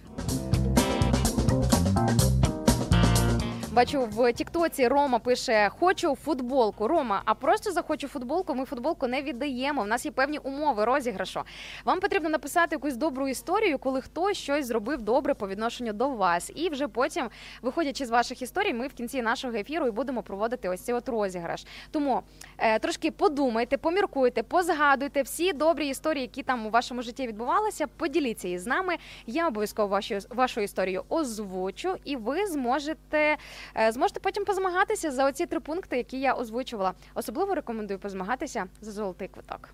[3.76, 6.88] Бачу в Тіктоці Рома пише: Хочу футболку.
[6.88, 8.54] Рома, а просто захочу футболку.
[8.54, 9.82] Ми футболку не віддаємо.
[9.82, 11.42] В нас є певні умови розіграшу.
[11.84, 16.52] Вам потрібно написати якусь добру історію, коли хтось щось зробив добре по відношенню до вас.
[16.54, 17.30] І вже потім,
[17.62, 21.08] виходячи з ваших історій, ми в кінці нашого ефіру і будемо проводити ось цей от
[21.08, 21.64] розіграш.
[21.90, 22.22] Тому
[22.58, 27.86] е, трошки подумайте, поміркуйте, позгадуйте всі добрі історії, які там у вашому житті відбувалися.
[27.86, 28.96] Поділіться із нами.
[29.26, 33.36] Я обов'язково вашу, вашу історію озвучу, і ви зможете.
[33.76, 36.92] Е, Зможете потім позмагатися за оці три пункти, які я озвучувала.
[37.14, 39.68] Особливо рекомендую позмагатися за золотий квиток.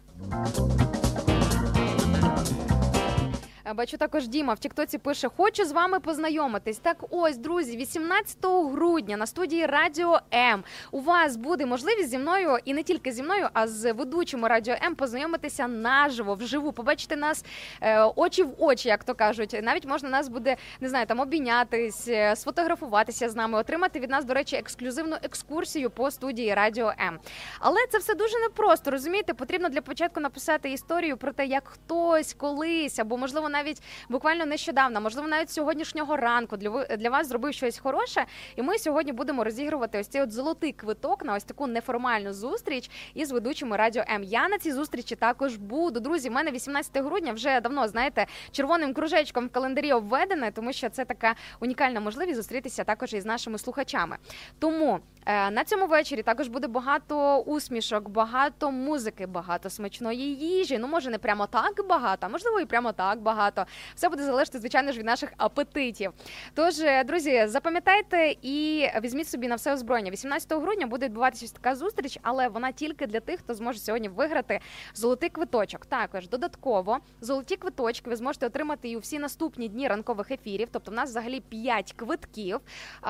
[3.66, 6.78] Е, Бачу також Діма в Тіктоці пише: Хочу з вами познайомитись.
[6.78, 8.36] Так, ось, друзі, 18
[8.72, 10.64] грудня на студії Радіо М.
[10.90, 14.74] У вас буде можливість зі мною і не тільки зі мною, а з ведучими Радіо
[14.84, 17.44] М познайомитися наживо, вживу, побачити нас
[17.80, 19.60] е, очі в очі, як то кажуть.
[19.62, 24.24] Навіть можна нас буде не знаю, там обійнятись, е, сфотографуватися з нами, отримати від нас,
[24.24, 27.18] до речі, ексклюзивну екскурсію по студії Радіо М.
[27.60, 28.90] Але це все дуже непросто.
[28.90, 34.46] Розумієте, потрібно для початку написати історію про те, як хтось колись або можливо навіть буквально
[34.46, 38.24] нещодавно, можливо, навіть сьогоднішнього ранку для для вас зробив щось хороше.
[38.56, 42.90] І ми сьогодні будемо розігрувати ось цей от золотий квиток на ось таку неформальну зустріч
[43.14, 44.22] із ведучими радіо М.
[44.22, 46.00] Я на цій зустрічі також буду.
[46.00, 50.88] Друзі, в мене 18 грудня вже давно знаєте червоним кружечком в календарі обведене, тому що
[50.88, 54.16] це така унікальна можливість зустрітися також із нашими слухачами.
[54.58, 60.78] Тому е, на цьому вечорі також буде багато усмішок, багато музики, багато смачної їжі.
[60.78, 63.41] Ну може не прямо так багато, а можливо і прямо так багато.
[63.42, 63.64] Багато.
[63.94, 66.12] Все буде залежати, звичайно ж, від наших апетитів.
[66.54, 70.10] Тож, е, друзі, запам'ятайте і візьміть собі на все озброєння.
[70.10, 74.60] 18 грудня буде відбуватися така зустріч, але вона тільки для тих, хто зможе сьогодні виграти
[74.94, 75.86] золотий квиточок.
[75.86, 80.68] Також додатково золоті квиточки ви зможете отримати і у всі наступні дні ранкових ефірів.
[80.72, 82.60] Тобто, в нас взагалі 5 квитків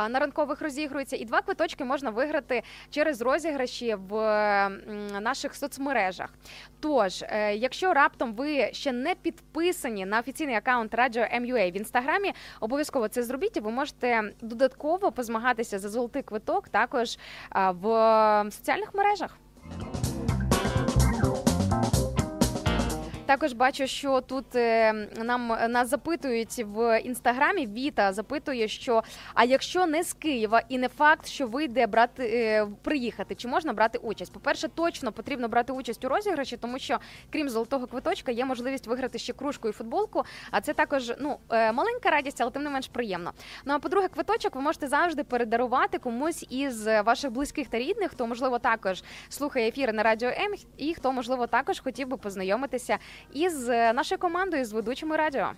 [0.09, 4.15] на ранкових розігрується, і два квиточки можна виграти через розіграші в
[5.21, 6.29] наших соцмережах.
[6.81, 12.33] Тож, е, якщо раптом ви ще не підписані на офіційний акаунт Радіо MUA в інстаграмі,
[12.61, 13.61] обов'язково це зробіть.
[13.61, 17.19] Ви можете додатково позмагатися за золотий квиток також
[17.55, 19.39] в соціальних мережах.
[23.27, 27.67] Також бачу, що тут е, нам нас запитують в інстаграмі.
[27.67, 29.03] Віта запитує, що
[29.35, 33.73] а якщо не з Києва і не факт, що вийде брати е, приїхати, чи можна
[33.73, 34.33] брати участь?
[34.33, 36.99] По перше, точно потрібно брати участь у розіграші, тому що
[37.31, 40.25] крім золотого квиточка є можливість виграти ще кружку і футболку.
[40.51, 43.33] А це також ну е, маленька радість, але тим не менш приємно.
[43.65, 48.27] Ну а по-друге, квиточок ви можете завжди передарувати комусь із ваших близьких та рідних, хто
[48.27, 52.99] можливо також слухає ефіри на радіо М, і хто можливо також хотів би познайомитися
[53.33, 55.51] із е, нашою командою з ведучими радіо.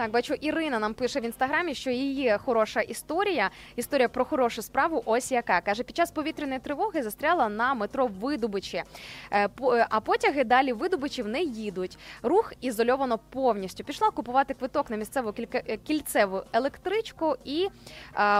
[0.00, 5.02] Так, бачу, Ірина нам пише в інстаграмі, що її хороша історія, історія про хорошу справу.
[5.06, 8.82] Ось яка каже, під час повітряної тривоги застряла на метро Видобичі,
[9.30, 11.98] Е, е, а потяги далі видобичів не їдуть.
[12.22, 13.84] Рух ізольовано повністю.
[13.84, 17.68] Пішла купувати квиток на місцеву е, кільцеву електричку, і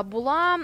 [0.05, 0.59] була,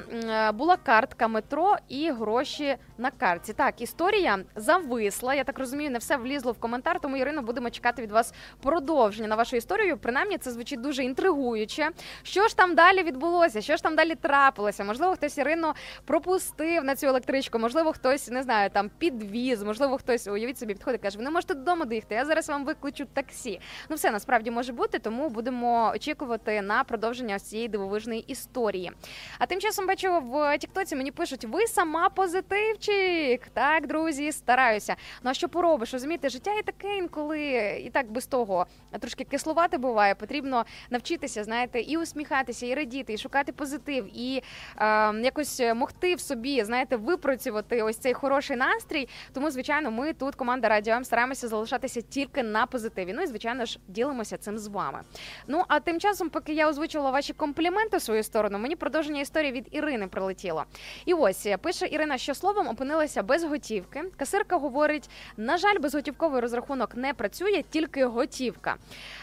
[0.55, 3.53] була картка метро і гроші на картці.
[3.53, 5.35] Так, історія зависла.
[5.35, 7.01] Я так розумію, не все влізло в коментар.
[7.01, 9.97] Тому Ірино, будемо чекати від вас продовження на вашу історію.
[9.97, 11.91] Принаймні, це звучить дуже інтригуюче.
[12.23, 13.61] Що ж там далі відбулося?
[13.61, 14.85] Що ж там далі трапилося?
[14.85, 15.73] Можливо, хтось Ірину
[16.05, 21.01] пропустив на цю електричку, можливо, хтось не знаю, там підвіз, можливо, хтось уявіть собі підходить,
[21.01, 22.15] каже: ви не можете додому доїхати.
[22.15, 23.61] Я зараз вам викличу таксі.
[23.89, 28.93] Ну, все насправді може бути, тому будемо очікувати на продовження цієї дивовижної історії.
[29.39, 33.49] А тим часом бачу в Тіктоці мені пишуть: ви сама позитивчик.
[33.53, 34.97] Так, друзі, стараюся.
[35.23, 35.93] Ну а що поробиш?
[35.93, 37.41] Розумієте, життя і таке інколи
[37.85, 38.67] і так без того
[39.01, 40.15] трошки кислувати буває.
[40.15, 44.43] Потрібно навчитися, знаєте, і усміхатися, і радіти, і шукати позитив, і
[44.79, 49.09] е, якось могти в собі, знаєте, випрацювати ось цей хороший настрій.
[49.33, 53.13] Тому, звичайно, ми тут, команда Радіо М, стараємося залишатися тільки на позитиві.
[53.13, 55.01] Ну і звичайно ж ділимося цим з вами.
[55.47, 59.53] Ну а тим часом, поки я озвучувала ваші компліменти в свою сторону, мені продовження історії
[59.53, 60.65] від Ірини прилетіло.
[61.07, 64.03] І ось пише Ірина, що словом опинилася без готівки.
[64.17, 68.77] Касирка говорить: на жаль, безготівковий розрахунок не працює, тільки готівка.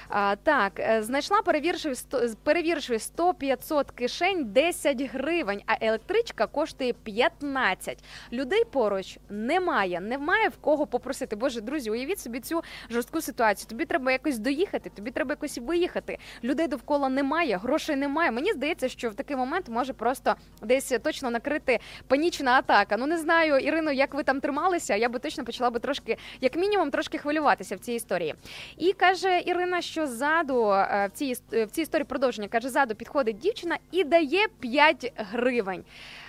[0.10, 8.04] А, так, е, знайшла, перевірши, сто- перевірши 100-500 кишень 10 гривень, а електричка коштує 15.
[8.34, 11.36] Людей поруч немає, немає в кого попросити.
[11.36, 13.70] Боже, друзі, уявіть собі цю жорстку ситуацію.
[13.70, 16.18] Тобі треба якось доїхати, тобі треба якось виїхати.
[16.44, 18.32] Людей довкола немає, грошей немає.
[18.32, 22.98] Мені здається, що в такий момент може просто десь точно накрити панічна атака.
[22.98, 24.96] Ну не знаю, Ірино, як ви там трималися.
[24.96, 28.36] Я би точно почала би трошки, як мінімум, трошки хвилюватися в цій історії.
[28.78, 32.96] І каже Ірина, що ззаду е, в цій іс- в цій історії продовження каже, ззаду
[32.96, 35.84] підходить дівчина і дає 5 гривень.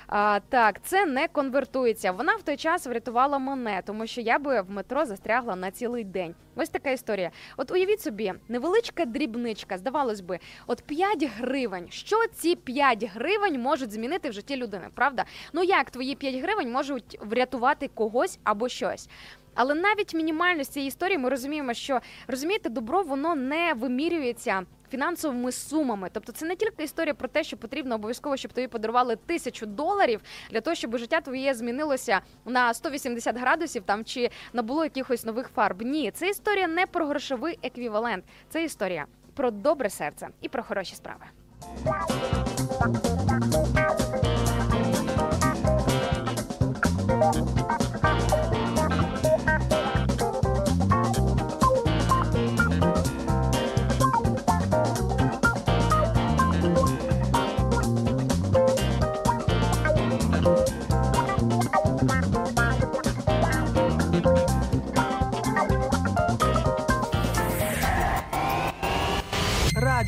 [0.06, 2.12] А, так, це не конвертується.
[2.12, 6.04] Вона в той час врятувала мене, тому що я би в метро застрягла на цілий
[6.04, 6.34] день.
[6.56, 7.30] Ось така історія.
[7.56, 11.86] От уявіть собі, невеличка дрібничка, здавалось би, от 5 гривень.
[11.90, 14.88] Що ці 5 гривень можуть змінити в житті людини?
[14.94, 15.24] Правда?
[15.52, 19.08] Ну як твої 5 гривень можуть врятувати когось або щось?
[19.54, 24.62] Але навіть мінімально з цієї історії ми розуміємо, що розумієте, добро воно не вимірюється
[24.94, 26.08] фінансовими сумами.
[26.12, 30.20] Тобто, це не тільки історія про те, що потрібно обов'язково, щоб тобі подарували тисячу доларів
[30.50, 35.82] для того, щоб життя твоє змінилося на 180 градусів там чи набуло якихось нових фарб.
[35.82, 38.24] Ні, це історія не про грошовий еквівалент.
[38.48, 41.24] Це історія про добре серце і про хороші справи.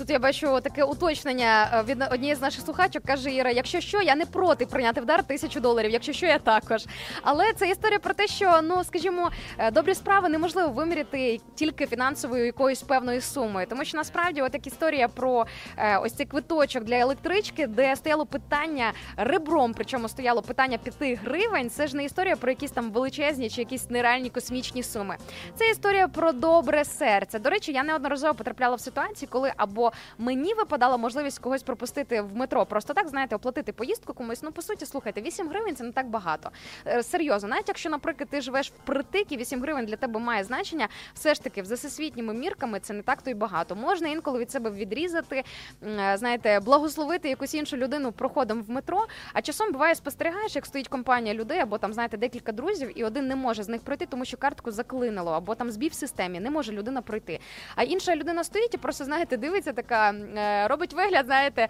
[0.00, 3.02] Тут я бачу таке уточнення е, від однієї з наших слухачок.
[3.04, 6.38] каже Іра: якщо що, я не проти прийняти в дар тисячу доларів, якщо що, я
[6.38, 6.86] також.
[7.22, 12.46] Але це історія про те, що ну скажімо, е, добрі справи неможливо виміряти тільки фінансовою
[12.46, 13.66] якоюсь певною сумою.
[13.66, 15.46] Тому що насправді, от як історія про
[15.76, 21.70] е, ось цей квиточок для електрички, де стояло питання ребром, причому стояло питання 5 гривень.
[21.70, 25.16] Це ж не історія про якісь там величезні чи якісь нереальні космічні суми.
[25.56, 27.38] Це історія про добре серце.
[27.38, 32.36] До речі, я неодноразово потрапляла в ситуації, коли або мені випадала можливість когось пропустити в
[32.36, 34.42] метро, просто так знаєте, оплатити поїздку комусь.
[34.42, 36.50] Ну по суті, слухайте, 8 гривень це не так багато.
[36.86, 40.88] Е, Серйозно, навіть якщо, наприклад, ти живеш впритик і 8 гривень для тебе має значення,
[41.14, 43.76] все ж таки, за всесвітніми мірками це не так то й багато.
[43.76, 45.44] Можна інколи від себе відрізати,
[45.82, 49.06] е, знаєте, благословити якусь іншу людину проходом в метро.
[49.32, 53.28] А часом буває, спостерігаєш, як стоїть компанія людей, або там знаєте декілька друзів, і один
[53.28, 56.50] не може з них пройти, тому що картку заклинило, або там збій в системі, не
[56.50, 57.40] може людина пройти.
[57.76, 61.68] А інша людина стоїть і просто знаєте, дивиться, така е, робить вигляд, знаєте,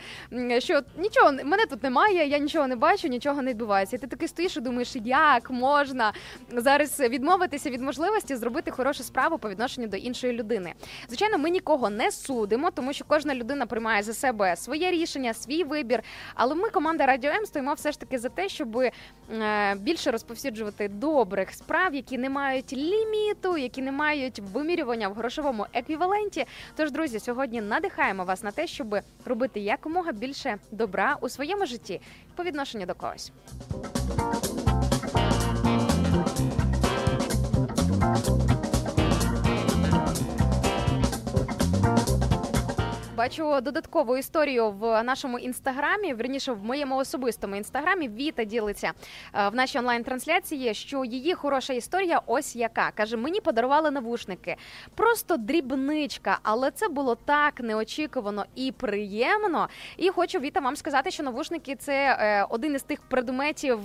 [0.58, 3.96] що нічого мене тут немає, я нічого не бачу, нічого не відбувається.
[3.96, 6.12] І ти такий стоїш і думаєш, як можна
[6.52, 10.72] зараз відмовитися від можливості зробити хорошу справу по відношенню до іншої людини.
[11.08, 15.64] Звичайно, ми нікого не судимо, тому що кожна людина приймає за себе своє рішення, свій
[15.64, 16.02] вибір.
[16.34, 18.92] Але ми, команда Радіо М, стоїмо все ж таки за те, щоб е,
[19.76, 26.46] більше розповсюджувати добрих справ, які не мають ліміту, які не мають вимірювання в грошовому еквіваленті.
[26.76, 27.61] Тож, друзі, сьогодні
[28.01, 32.01] надихаємо вас на те, щоб робити якомога більше добра у своєму житті
[32.36, 33.32] по відношенню до когось.
[43.20, 48.08] Бачу додаткову історію в нашому інстаграмі, верніше в моєму особистому інстаграмі.
[48.08, 48.92] Віта ділиться
[49.34, 52.90] е, в нашій онлайн-трансляції, що її хороша історія ось яка.
[52.90, 54.56] Каже, мені подарували навушники.
[54.94, 59.68] Просто дрібничка, але це було так неочікувано і приємно.
[59.96, 63.80] І хочу Віта вам сказати, що навушники це е, один із тих предметів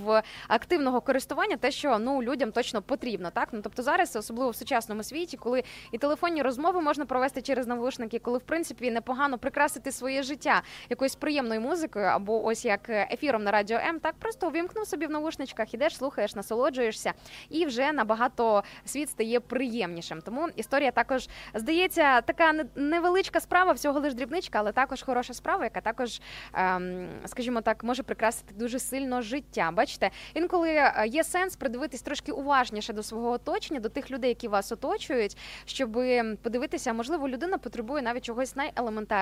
[0.48, 3.30] активного користування, те, що ну людям точно потрібно.
[3.30, 5.62] Так, ну тобто зараз, особливо в сучасному світі, коли
[5.92, 11.14] і телефонні розмови можна провести через навушники, коли в принципі непогано прикрасити своє життя якоюсь
[11.14, 15.74] приємною музикою, або ось як ефіром на радіо М, так просто увімкнув собі в навушничках,
[15.74, 17.12] ідеш, слухаєш, насолоджуєшся,
[17.50, 20.20] і вже набагато світ стає приємнішим.
[20.20, 25.80] Тому історія також здається така невеличка справа, всього лиш дрібничка, але також хороша справа, яка
[25.80, 26.20] також,
[26.54, 29.70] ем, скажімо так, може прикрасити дуже сильно життя.
[29.72, 34.48] Бачите, інколи е, є сенс придивитись трошки уважніше до свого оточення, до тих людей, які
[34.48, 35.92] вас оточують, щоб
[36.42, 39.15] подивитися, можливо, людина потребує навіть чогось найелементарнішого.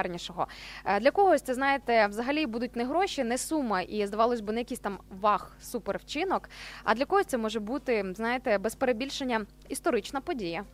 [0.85, 4.61] Е, Для когось це знаєте, взагалі будуть не гроші, не сума, і здавалось би, не
[4.61, 6.49] якийсь там вах супер вчинок.
[6.85, 10.65] А для когось це може бути, знаєте, без перебільшення історична подія.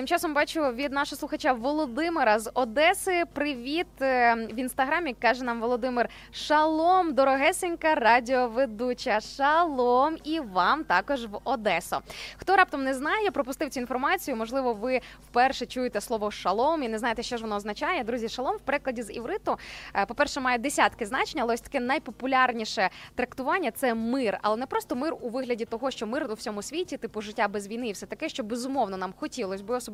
[0.00, 3.24] Тим часом бачу від нашого слухача Володимира з Одеси.
[3.32, 5.14] Привіт е, в інстаграмі.
[5.14, 9.20] каже нам Володимир Шалом, дорогесенька радіоведуча.
[9.20, 11.96] Шалом і вам також в Одесу.
[12.36, 14.36] Хто раптом не знає, пропустив цю інформацію.
[14.36, 18.04] Можливо, ви вперше чуєте слово шалом і не знаєте, що ж воно означає.
[18.04, 19.58] Друзі, шалом в перекладі з івриту.
[19.94, 24.96] е, По-перше, має десятки значень, але ось таке найпопулярніше трактування це мир, але не просто
[24.96, 28.06] мир у вигляді того, що мир у всьому світі, типу життя без війни, і все
[28.06, 29.89] таке, що безумовно нам хотілося би, особливо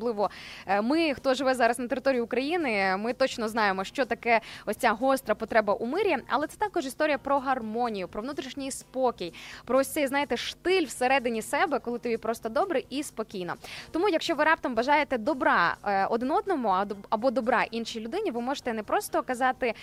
[0.66, 4.92] е, ми, хто живе зараз на території України, ми точно знаємо, що таке ось ця
[4.92, 6.16] гостра потреба у мирі.
[6.28, 9.34] Але це також історія про гармонію, про внутрішній спокій,
[9.64, 13.54] про ось цей знаєте штиль всередині себе, коли тобі просто добре і спокійно.
[13.90, 16.74] Тому, якщо ви раптом бажаєте добра е, один одному
[17.10, 19.74] або добра іншій людині, ви можете не просто казати,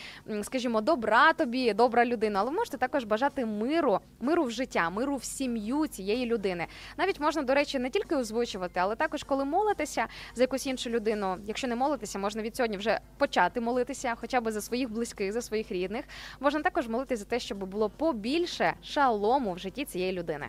[0.44, 5.24] скажімо, добра тобі, добра людина, але можете також бажати миру, миру в життя, миру в
[5.24, 6.68] сім'ю цієї людини.
[6.98, 10.03] Навіть можна, до речі, не тільки озвучувати, але також коли молитеся
[10.36, 11.38] за якусь іншу людину.
[11.46, 15.42] Якщо не молитися, можна від сьогодні вже почати молитися, хоча б за своїх близьких, за
[15.42, 16.06] своїх рідних.
[16.40, 20.48] Можна також молитися за те, щоб було побільше шалому в житті цієї людини.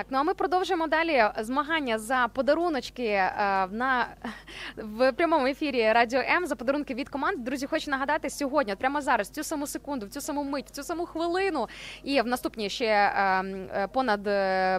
[0.00, 3.32] Так, ну а ми продовжуємо далі змагання за подаруночки е,
[3.70, 4.06] на
[4.76, 7.44] в прямому ефірі Радіо М за подарунки від команд.
[7.44, 10.82] Друзі, хочу нагадати сьогодні, прямо зараз, цю саму секунду, в цю саму мить, в цю
[10.82, 11.68] саму хвилину,
[12.02, 13.44] і в наступні ще е,
[13.74, 14.22] е, понад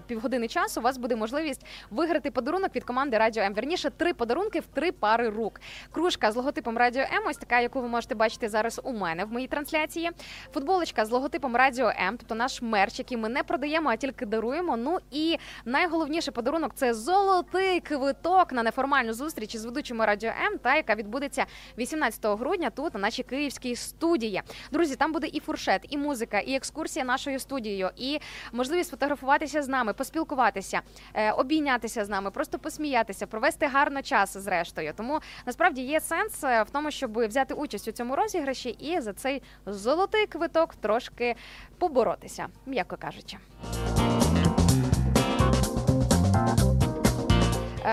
[0.08, 3.54] півгодини часу у вас буде можливість виграти подарунок від команди Радіо М.
[3.54, 5.62] Вірніше, три подарунки в три пари рук.
[5.92, 9.32] Кружка з логотипом Радіо М, ось така, яку ви можете бачити зараз у мене в
[9.32, 10.12] моїй трансляції.
[10.54, 14.78] Футболочка з логотипом Радіо М, тобто наш мерч, який ми не продаємо, а тільки даруємо.
[14.78, 20.76] Ну і найголовніший подарунок це золотий квиток на неформальну зустріч із ведучими Радіо М, та
[20.76, 21.46] яка відбудеться
[21.78, 24.42] 18 грудня тут на нашій київській студії.
[24.72, 28.20] Друзі, там буде і фуршет, і музика, і екскурсія нашою студією, і
[28.52, 30.82] можливість фотографуватися з нами, поспілкуватися,
[31.14, 34.94] е, обійнятися з нами, просто посміятися, провести гарно час зрештою.
[34.98, 39.14] Тому насправді є сенс е, в тому, щоб взяти участь у цьому розіграші і за
[39.14, 41.36] цей золотий квиток трошки
[41.80, 43.38] поборотися, м'яко кажучи.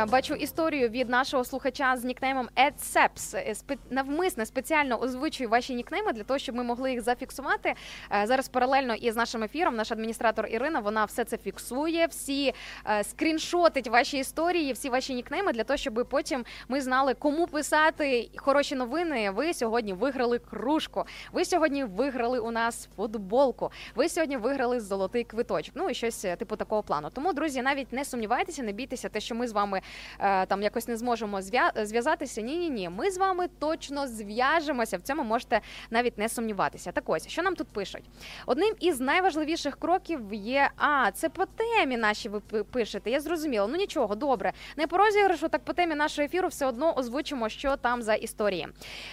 [0.08, 2.48] Бачу історію від нашого слухача з нікнеймом.
[2.58, 7.74] Е, спе- Навмисне спеціально озвучую ваші нікнейми для того, щоб ми могли їх зафіксувати.
[8.12, 12.52] Е, Зараз паралельно із нашим ефіром наш адміністратор Ірина вона все це фіксує, всі
[12.86, 18.30] е, скріншотить ваші історії, всі ваші нікнейми для того, щоб потім ми знали, кому писати
[18.36, 19.30] хороші новини.
[19.30, 21.04] Ви сьогодні виграли кружку.
[21.32, 23.70] Ви сьогодні виграли у нас футболку.
[23.94, 25.74] Ви сьогодні виграли золотий квиточок.
[25.76, 27.10] Ну і щось е, типу такого плану.
[27.14, 29.77] Тому, друзі, навіть не сумнівайтеся, не бійтеся, те, що ми з вами
[30.20, 32.40] е, там якось не зможемо зв'я- зв'язатися.
[32.40, 32.88] Ні, ні, ні.
[32.88, 34.96] Ми з вами точно зв'яжемося.
[34.96, 35.60] В цьому можете
[35.90, 36.92] навіть не сумніватися.
[36.92, 38.02] Так ось, що нам тут пишуть?
[38.46, 40.70] Одним із найважливіших кроків є.
[40.76, 43.10] А, це по темі наші ви пишете.
[43.10, 43.66] Я зрозуміла.
[43.66, 44.52] Ну нічого, добре.
[44.76, 48.68] Не по розіграшу, так по темі нашого ефіру все одно озвучимо, що там за історії.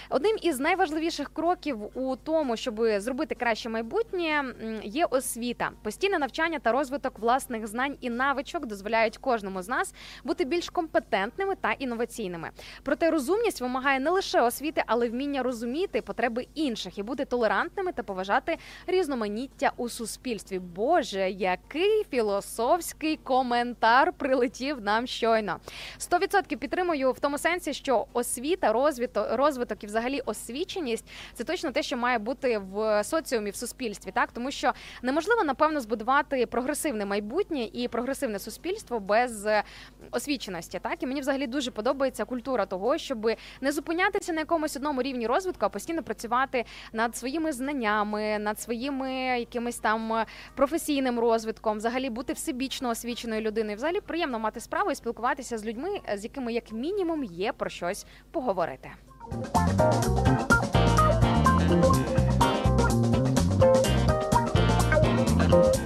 [0.10, 4.44] Одним із найважливіших кроків у тому, щоб зробити краще майбутнє,
[4.84, 5.72] є освіта.
[5.84, 9.94] Постійне навчання та розвиток власних знань і навичок дозволяють кожному з нас
[10.24, 12.50] бути більш компетентними та інноваційними.
[12.84, 17.92] Проте розумність вимагає не лише освіти, але й вміння розуміти потреби інших і бути толерантними
[17.92, 20.60] та поважати різноманіття у суспільстві.
[20.60, 25.60] Боже, який філософський коментар прилетів нам щойно.
[26.00, 31.84] 100% підтримую в тому сенсі, що освіта, розвиток, розвиток і взагалі освіченість це точно те,
[31.84, 37.70] що має бути в соціумі, в суспільстві, так тому що неможливо напевно збудувати прогресивне майбутнє
[37.74, 39.64] і прогресивне суспільство без е,
[40.46, 40.80] освіченості.
[40.80, 43.32] Так і мені взагалі дуже подобається культура того, щоб
[43.62, 49.12] не зупинятися на якомусь одному рівні розвитку, а постійно працювати над своїми знаннями, над своїми
[49.40, 50.26] якимись там
[50.56, 53.78] професійним розвитком, взагалі бути всебічно освіченою людиною.
[53.78, 58.06] Взагалі приємно мати справу і спілкуватися з людьми, з якими як мінімум є про щось
[58.32, 58.92] поговорити.
[65.52, 65.85] Тим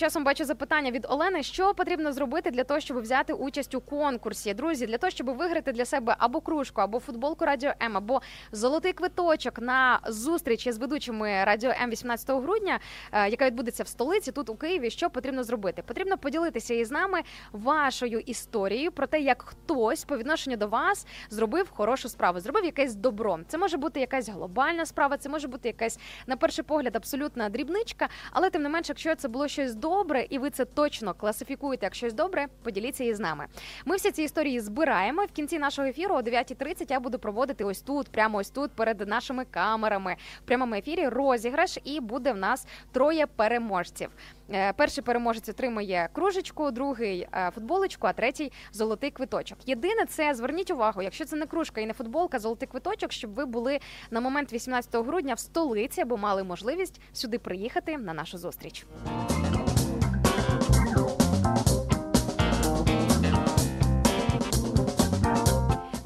[0.00, 4.54] часом бачу запитання від Олени: що потрібно зробити для того, щоб взяти участь у конкурсі?
[4.54, 8.22] Друзі, для того, щоб виграти для себе або кружку, або футболку Радіо М, або
[8.52, 12.80] золотий квиточок на зустріч із ведучими Радіо М 18 грудня,
[13.12, 14.90] е, яка відбудеться в столиці, тут у Києві.
[14.90, 15.82] Що потрібно зробити?
[15.86, 17.20] Потрібно поділитися із нами
[17.52, 22.94] вашою історією про те, як хтось по відношенню до вас зробив хорошу справу, зробив якесь
[22.94, 23.38] добро.
[23.48, 28.08] Це може бути якась глобальна справа, це може бути якась на перший погляд абсолютна дрібничка,
[28.32, 31.94] але тим не менше, якщо це було щось добре, і ви це точно класифікуєте як
[31.94, 33.46] щось добре, поділіться із нами.
[33.84, 35.24] Ми всі ці історії збираємо.
[35.24, 39.08] В кінці нашого ефіру о 9.30 я буду проводити ось тут, прямо ось тут, перед
[39.08, 44.10] нашими камерами, в прямому ефірі розіграш, і буде в нас троє переможців.
[44.52, 49.58] Е, Перший переможець отримує кружечку, другий е, футболочку, а третій золотий квиточок.
[49.66, 53.46] Єдине, це зверніть увагу, якщо це не кружка і не футболка, золотий квиточок, щоб ви
[53.46, 53.78] були
[54.10, 58.86] на момент 18 грудня в столиці або мали можливість сюди приїхати на нашу зустріч.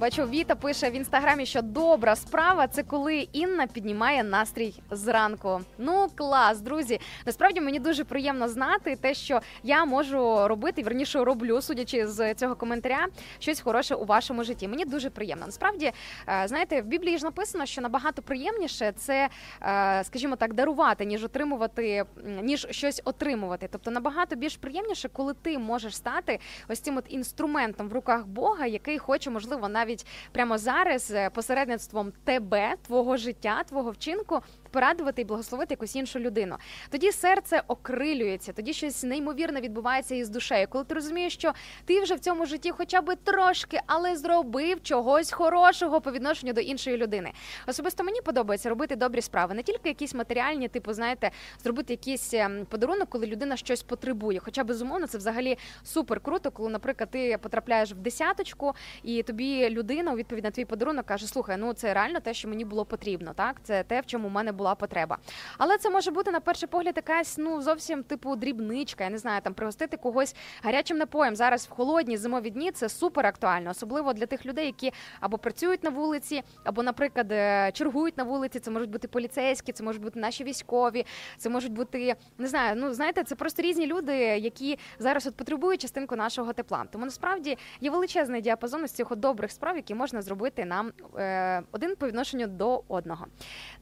[0.04, 5.60] Бачу, Віта пише в інстаграмі, що добра справа це коли Інна піднімає настрій зранку.
[5.78, 7.00] Ну клас, друзі.
[7.26, 12.54] Насправді мені дуже приємно знати те, що я можу робити, вірніше роблю, судячи з цього
[12.54, 13.06] коментаря,
[13.38, 14.68] щось хороше у вашому житті.
[14.68, 15.46] Мені дуже приємно.
[15.46, 15.92] Насправді,
[16.28, 19.28] е, знаєте, в Біблії ж написано, що набагато приємніше це,
[19.62, 22.04] е, скажімо так, дарувати, ніж отримувати,
[22.42, 23.68] ніж щось отримувати.
[23.72, 26.38] Тобто набагато більш приємніше, коли ти можеш стати
[26.68, 29.93] ось цим от інструментом в руках Бога, який хоче, можливо, навіть
[30.32, 34.42] прямо зараз е, посередництвом тебе, твого життя, твого вчинку
[34.74, 36.56] порадувати і благословити якусь іншу людину.
[36.90, 40.66] Тоді серце окрилюється, тоді щось неймовірне відбувається із душею.
[40.70, 41.52] Коли ти розумієш, що
[41.84, 46.60] ти вже в цьому житті хоча б трошки, але зробив чогось хорошого по відношенню до
[46.60, 47.32] іншої людини.
[47.66, 51.30] Особисто мені подобається робити добрі справи, не тільки якісь матеріальні, типу, знаєте,
[51.62, 54.38] зробити якийсь ем, подарунок, коли людина щось потребує.
[54.38, 60.12] Хоча безумовно це взагалі супер круто, коли, наприклад, ти потрапляєш в десяточку, і тобі людина
[60.12, 63.32] у відповідь на твій подарунок каже: Слухай, ну це реально те, що мені було потрібно.
[63.34, 65.18] Так, це те, в чому в мене була потреба.
[65.58, 69.04] Але це може бути на перший погляд якась ну зовсім типу дрібничка.
[69.04, 71.36] Я не знаю, там пригостити когось гарячим напоєм.
[71.36, 75.84] Зараз в холодні зимові дні це супер актуально, особливо для тих людей, які або працюють
[75.84, 78.60] на вулиці, або, наприклад, е, чергують на вулиці.
[78.60, 81.06] Це можуть бути поліцейські, це можуть бути наші військові,
[81.36, 82.76] це можуть бути не знаю.
[82.76, 86.84] Ну знаєте, це просто різні люди, які зараз от потребують частинку нашого тепла.
[86.90, 91.96] Тому насправді є величезний діапазон із цих добрих справ, які можна зробити нам е, один
[91.96, 93.26] по відношенню до одного.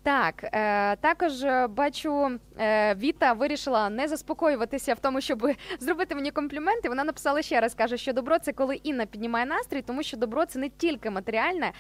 [0.03, 5.47] Так, е, також е, бачу, е, Віта вирішила не заспокоюватися в тому, щоб
[5.81, 6.89] зробити мені компліменти.
[6.89, 10.47] Вона написала ще раз, каже, що добро це коли Інна піднімає настрій, тому що добро
[10.47, 11.73] це не тільки матеріальне, е,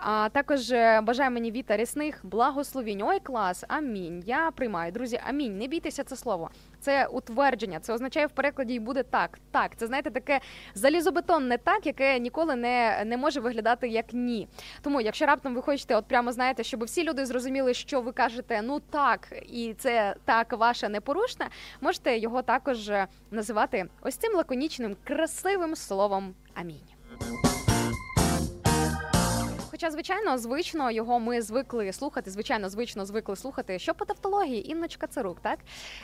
[0.00, 3.02] а також е, бажає мені Віта рясних благословінь.
[3.02, 4.22] Ой, клас, амінь.
[4.26, 4.92] Я приймаю.
[4.92, 5.58] Друзі, амінь.
[5.58, 6.50] Не бійтеся це слово.
[6.80, 7.80] Це утвердження.
[7.80, 9.38] Це означає в перекладі і буде так.
[9.50, 10.40] Так, це знаєте, таке
[10.74, 14.48] залізобетонне так, яке ніколи не, не може виглядати як ні.
[14.82, 18.62] Тому, якщо раптом ви хочете, от прямо знаєте, щоб всі люди зрозуміли, що ви кажете,
[18.62, 21.48] ну так, і це так ваше непорушне,
[21.80, 27.67] можете його також е, називати ось цим лаконічним, красивим словом амінь.
[29.80, 32.30] Хоча, звичайно, звично його ми звикли слухати.
[32.30, 35.58] Звичайно, звично звикли слухати, що по тавтології Інночка Царук, так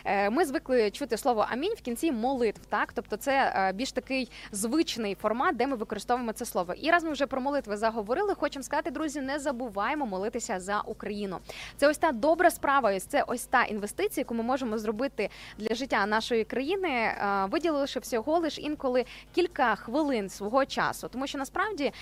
[0.04, 2.60] Е, ми звикли чути слово амінь в кінці молитв.
[2.68, 6.74] Так, тобто це е, більш такий звичний формат, де ми використовуємо це слово.
[6.74, 11.38] І раз ми вже про молитви заговорили, хочемо сказати, друзі, не забуваємо молитися за Україну.
[11.76, 15.74] Це ось та добра справа, ось це ось та інвестиція, яку ми можемо зробити для
[15.74, 19.04] життя нашої країни, е, виділивши всього лиш інколи
[19.34, 21.92] кілька хвилин свого часу, тому що насправді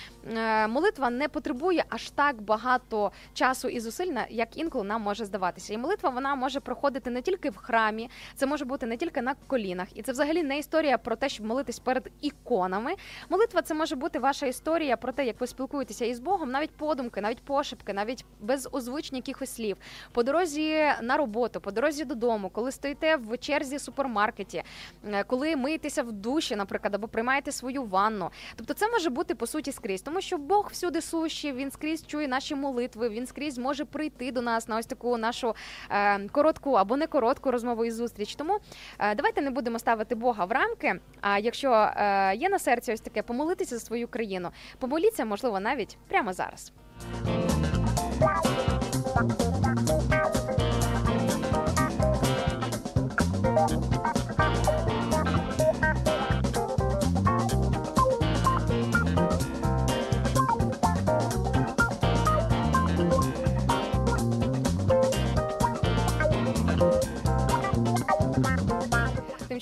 [0.69, 5.75] молитва не потребує аж так багато часу і зусиль, як інколи нам може здаватися.
[5.75, 9.35] І молитва вона може проходити не тільки в храмі, це може бути не тільки на
[9.47, 12.95] колінах, і це взагалі не історія про те, щоб молитись перед іконами.
[13.29, 17.21] Молитва це може бути ваша історія про те, як ви спілкуєтеся із Богом, навіть подумки,
[17.21, 19.77] навіть пошепки, навіть без озвучення якихось слів.
[20.13, 24.63] По дорозі на роботу, по дорозі додому, коли стоїте в черзі супермаркеті,
[25.05, 28.31] е, коли миєтеся в душі, наприклад, або приймаєте свою ванну.
[28.57, 31.01] Тобто це може бути по суті скрізь, тому що Бог всюди
[31.53, 35.55] він скрізь чує наші молитви, він скрізь може прийти до нас на ось таку нашу
[35.91, 38.35] е, коротку або не коротку розмову і зустріч.
[38.35, 38.59] Тому
[38.99, 41.01] е, давайте не будемо ставити Бога в рамки.
[41.21, 45.99] А якщо е, є на серці ось таке, помолитися за свою країну, помоліться, можливо, навіть
[46.09, 46.73] прямо зараз.
[53.69, 53.92] Тим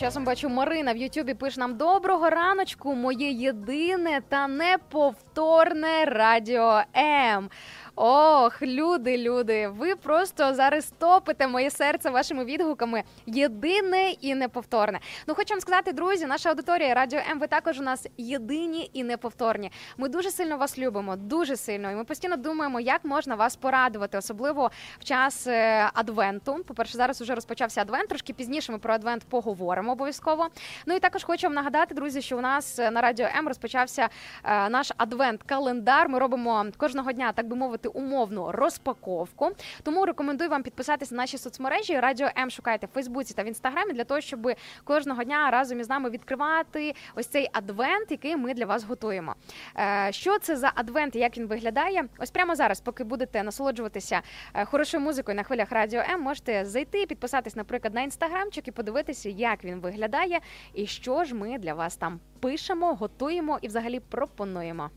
[0.01, 7.51] часом бачу, Марина в Ютубі пише нам доброго раночку, моє єдине та неповторне радіо М.
[7.97, 13.03] Ох, люди, люди, ви просто зараз топите моє серце вашими відгуками.
[13.27, 15.01] Єдине і неповторне.
[15.27, 19.05] Ну, хочу вам сказати, друзі, наша аудиторія Радіо М, ви також у нас єдині і
[19.05, 19.73] неповторні.
[19.97, 21.91] Ми дуже сильно вас любимо, дуже сильно.
[21.91, 24.71] І ми постійно думаємо, як можна вас порадувати, особливо
[25.01, 26.65] в час е, адвенту.
[26.67, 28.09] По-перше, зараз вже розпочався адвент.
[28.09, 30.49] Трошки пізніше ми про адвент поговоримо обов'язково.
[30.87, 34.09] Ну і також хочу вам нагадати, друзі, що у нас е, на радіо М розпочався
[34.45, 36.09] е, наш адвент-календар.
[36.09, 39.51] Ми робимо кожного дня, так би мовити, умовну розпаковку.
[39.83, 42.01] Тому рекомендую вам підписатися на наші соцмережі.
[42.01, 44.53] Радіо М шукайте в Фейсбуці та в інстаграмі для того, щоб
[44.85, 49.35] кожного дня разом із нами відкривати ось цей адвент, який ми для вас готуємо.
[49.77, 52.05] Е, Що це за адвент як він виглядає?
[52.19, 54.23] Ось прямо зараз, поки будете насолоджуватися
[54.55, 59.29] е, хорошою музикою на хвилях Радіо М, можете зайти, підписатись, наприклад, на інстаграмчик і подивитися,
[59.29, 60.41] як він виглядає,
[60.75, 64.91] і що ж ми для вас там пишемо, готуємо і взагалі пропонуємо.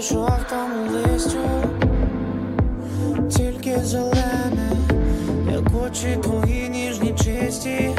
[0.00, 1.38] Жовтому листю,
[3.30, 4.70] тільки зелене,
[5.52, 7.90] як очі твої ніжні чисті,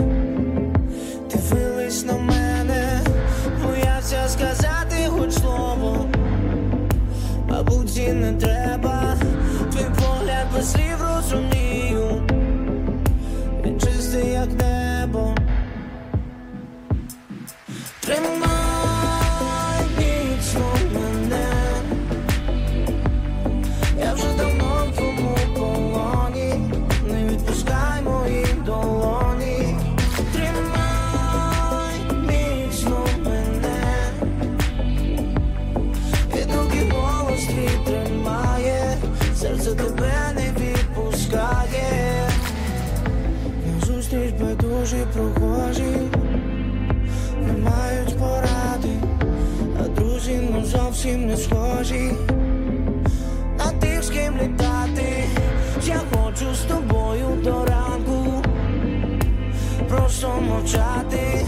[60.42, 61.46] мовчати.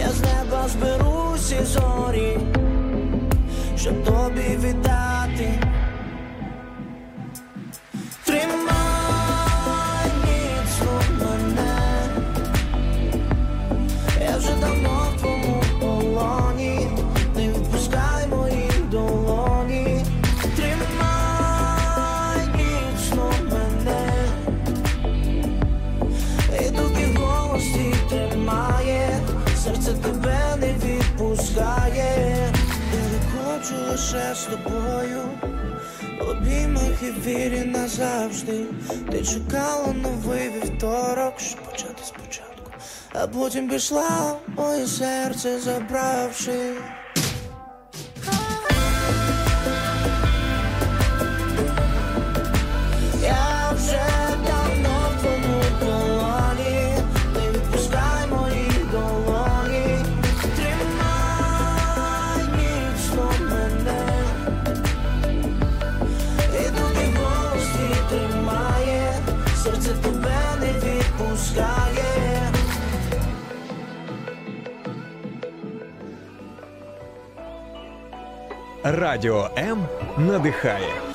[0.00, 2.38] Я з неба зберу всі зорі,
[3.76, 4.91] щоб тобі віддати.
[34.02, 35.22] Лише з тобою.
[36.20, 38.64] Обіймах і вірі назавжди
[39.10, 42.70] Ти чекала новий вівторок, щоб почати спочатку,
[43.12, 46.74] а потім пішла моє серце забравши.
[78.94, 79.88] Радіо М
[80.18, 81.11] надихає.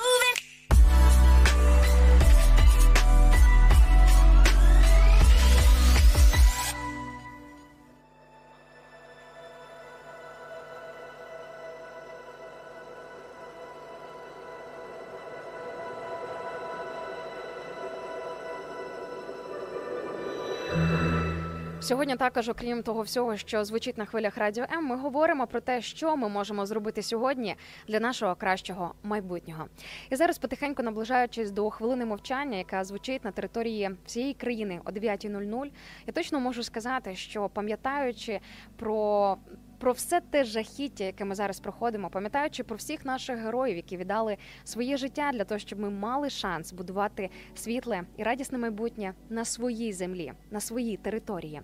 [21.87, 25.81] Сьогодні також, окрім того всього, що звучить на хвилях радіо М, ми говоримо про те,
[25.81, 27.55] що ми можемо зробити сьогодні
[27.87, 29.65] для нашого кращого майбутнього.
[30.09, 35.71] І зараз, потихеньку наближаючись до хвилини мовчання, яка звучить на території всієї країни о 9.00,
[36.07, 38.39] я точно можу сказати, що пам'ятаючи
[38.75, 39.37] про
[39.77, 44.37] про все те жахіття, яке ми зараз проходимо, пам'ятаючи про всіх наших героїв, які віддали
[44.63, 49.93] своє життя для того, щоб ми мали шанс будувати світле і радісне майбутнє на своїй
[49.93, 51.61] землі, на своїй території.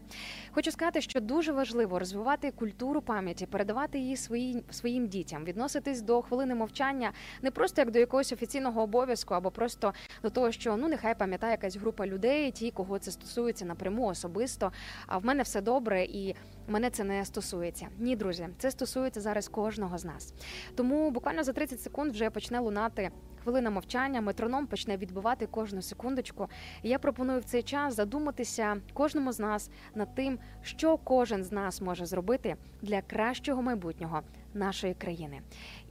[0.52, 6.22] Хочу сказати, що дуже важливо розвивати культуру пам'яті, передавати її свої, своїм дітям, відноситись до
[6.22, 7.12] хвилини мовчання
[7.42, 9.94] не просто як до якогось офіційного обов'язку, або просто
[10.24, 14.72] до того, що ну нехай пам'ятає якась група людей, ті, кого це стосується напряму особисто.
[15.08, 16.36] А в мене все добре і
[16.68, 17.88] мене це не стосується.
[18.04, 20.34] Ні, друзі, це стосується зараз кожного з нас.
[20.76, 23.12] Тому буквально за 30 секунд вже почне лунати
[23.44, 26.48] хвилина мовчання, метроном почне відбивати кожну секундочку.
[26.82, 31.52] І я пропоную в цей час задуматися кожному з нас над тим, що кожен з
[31.52, 34.22] нас може зробити для кращого майбутнього
[34.54, 35.42] нашої країни.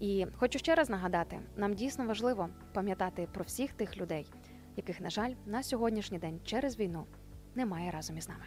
[0.00, 4.26] І хочу ще раз нагадати: нам дійсно важливо пам'ятати про всіх тих людей,
[4.76, 7.04] яких, на жаль, на сьогоднішній день через війну
[7.54, 8.44] немає разом із нами.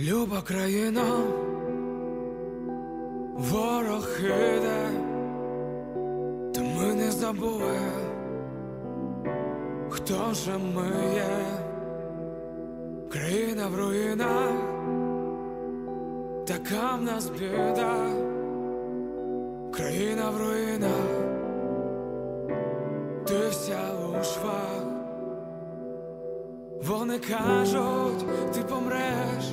[0.00, 1.02] Люба країна,
[3.34, 4.90] ворог іде,
[6.54, 7.78] та ми не забули,
[9.90, 11.46] хто же ми є,
[13.08, 14.52] країна в руїнах,
[16.46, 18.06] така в нас біда,
[19.72, 21.08] країна в руїнах,
[23.26, 24.84] ти вся у швах.
[26.82, 29.52] Вони кажуть, ти помреш,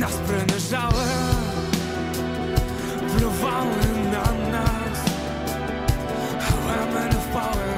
[0.00, 1.04] Нас принижали,
[3.18, 4.98] плювали на нас,
[6.48, 7.72] але ми не впали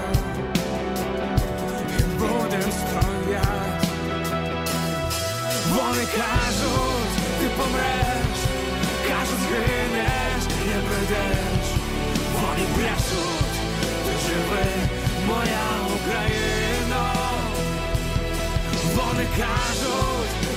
[1.99, 3.87] і будем стоять.
[5.71, 8.39] Вони кажуть, ти помреш,
[9.09, 11.67] кажуть, згинеш, не прийдеш.
[12.35, 13.57] Вони брешуть,
[14.05, 14.67] ти живи,
[15.27, 17.13] моя Україна.
[18.95, 20.52] Вони кажуть,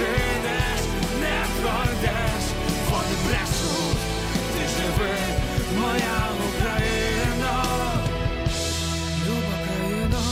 [0.00, 2.42] кажуть, не пройдеш.
[2.90, 4.02] Вони брешуть,
[4.52, 5.16] ти живи,
[5.80, 7.64] моя Україна.
[9.26, 10.22] Люба країна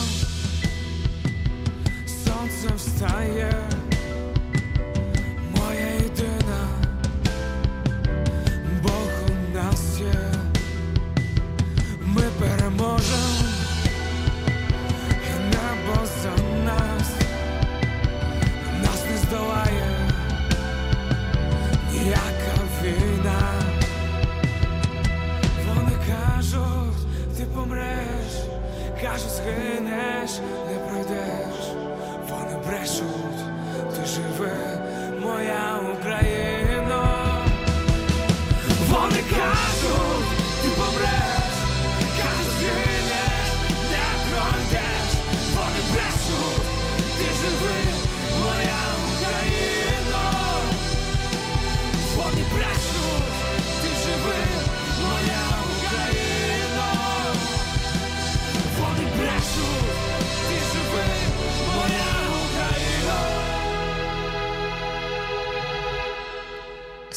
[2.24, 3.52] сонце встає,
[29.18, 30.30] кажуть, згинеш,
[30.70, 31.72] не пройдеш.
[32.28, 33.40] Вони брешуть,
[33.94, 34.78] ти живе,
[35.20, 37.18] моя Україна.
[38.88, 39.57] Вони кажуть,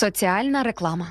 [0.00, 1.06] Соціальна реклама.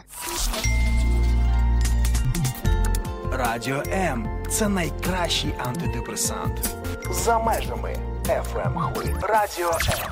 [3.32, 6.76] Радіо М це найкращий антидепресант.
[7.12, 7.96] За межами
[8.28, 9.14] FM хвиль.
[9.22, 10.12] Радіо М.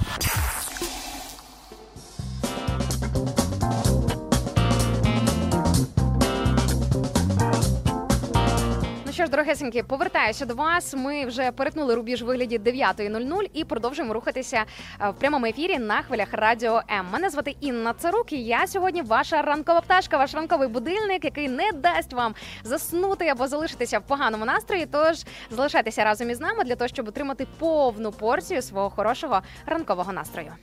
[9.17, 10.93] що ж, дорогесенькі, повертаюся до вас.
[10.93, 14.63] Ми вже перетнули рубіж вигляді 9.00 і продовжуємо рухатися
[15.01, 17.05] е, в прямому ефірі на хвилях Радіо М.
[17.13, 21.71] Мене звати Інна Царук, і я сьогодні ваша ранкова пташка, ваш ранковий будильник, який не
[21.71, 24.85] дасть вам заснути або залишитися в поганому настрої.
[24.85, 30.53] Тож залишайтеся разом із нами для того, щоб отримати повну порцію свого хорошого ранкового настрою.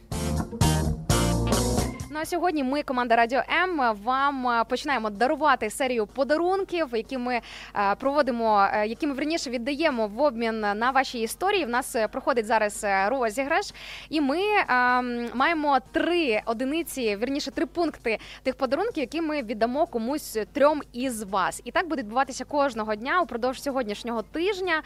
[2.15, 7.41] Ну а сьогодні ми, команда Радіо М, вам е, починаємо дарувати серію подарунків, які ми
[7.75, 11.65] е, проводимо, е, які ми верніше віддаємо в обмін на ваші історії.
[11.65, 13.67] В нас проходить зараз розіграш,
[14.09, 14.39] і ми
[15.35, 21.61] маємо три одиниці, вірніше три пункти тих подарунків, які ми віддамо комусь трьом із вас.
[21.65, 24.83] І так буде відбуватися кожного дня упродовж сьогоднішнього тижня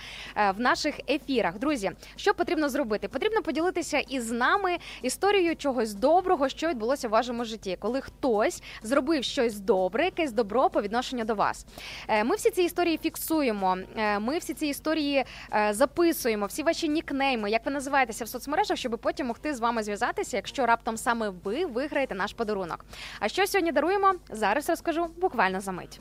[0.57, 1.59] в наших ефірах.
[1.59, 3.09] Друзі, що потрібно зробити?
[3.09, 9.25] Потрібно поділитися із нами історією чогось доброго, що відбулося в вашому житті, коли хтось зробив
[9.25, 11.67] щось добре, якесь добро по відношенню до вас.
[12.09, 13.77] Е, Ми всі ці історії фіксуємо.
[13.97, 18.77] е, Ми всі ці історії е, записуємо, всі ваші нікнейми, як ви називаєтеся в соцмережах,
[18.79, 22.85] щоб потім могти з вами зв'язатися, якщо раптом саме ви виграєте наш подарунок.
[23.21, 24.15] А що сьогодні даруємо?
[24.31, 26.01] Зараз розкажу буквально за мить.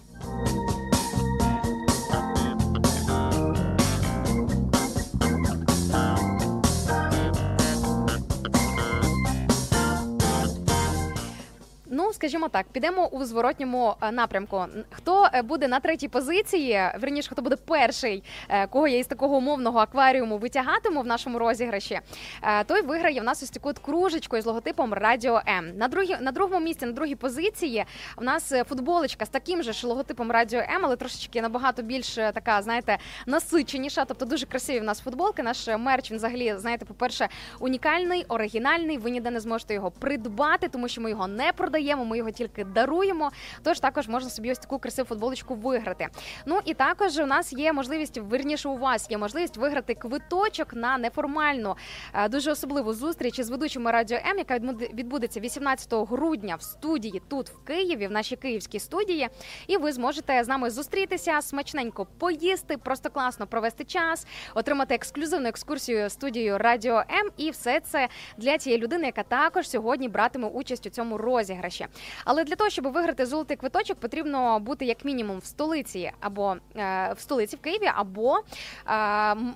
[12.00, 14.66] Ну, скажімо так, підемо у зворотньому е, напрямку.
[14.92, 19.38] Хто е, буде на третій позиції, верніше, хто буде перший, е, кого я із такого
[19.38, 22.00] умовного акваріуму витягатиму в нашому розіграші,
[22.44, 25.78] е, той виграє в нас ось таку от кружечку із логотипом Радіо М.
[25.78, 27.86] На другі, на другому місці, на другій позиції,
[28.18, 32.18] в нас е, футболочка з таким же ж логотипом Радіо М, але трошечки набагато більш
[32.18, 34.06] е, така, знаєте, насиченіша.
[34.06, 35.44] Тобто дуже красиві в нас футболки.
[35.44, 37.28] Наш е, мерч він взагалі, знаєте, по-перше,
[37.60, 38.98] унікальний, оригінальний.
[38.98, 41.87] Ви ніде не зможете його придбати, тому що ми його не продаємо.
[41.96, 43.32] Ми його тільки даруємо.
[43.64, 46.08] Тож також можна собі ось таку красиву футболочку виграти.
[46.46, 50.98] Ну і також у нас є можливість, верніше, у вас є можливість виграти квиточок на
[50.98, 51.76] неформальну,
[52.14, 57.22] е, дуже особливу зустріч із ведучими радіо М, яка відбуде- відбудеться 18 грудня в студії
[57.28, 59.28] тут в Києві, в нашій київській студії.
[59.68, 66.10] І ви зможете з нами зустрітися, смачненько поїсти, просто класно провести час, отримати ексклюзивну екскурсію
[66.10, 67.30] студією Радіо М.
[67.38, 68.08] І все це
[68.38, 71.77] для тієї людини, яка також сьогодні братиме участь у цьому розіграші.
[72.26, 77.14] Але для того, щоб виграти золотий квиточок, потрібно бути як мінімум в столиці або е,
[77.14, 78.42] в столиці в Києві, або е,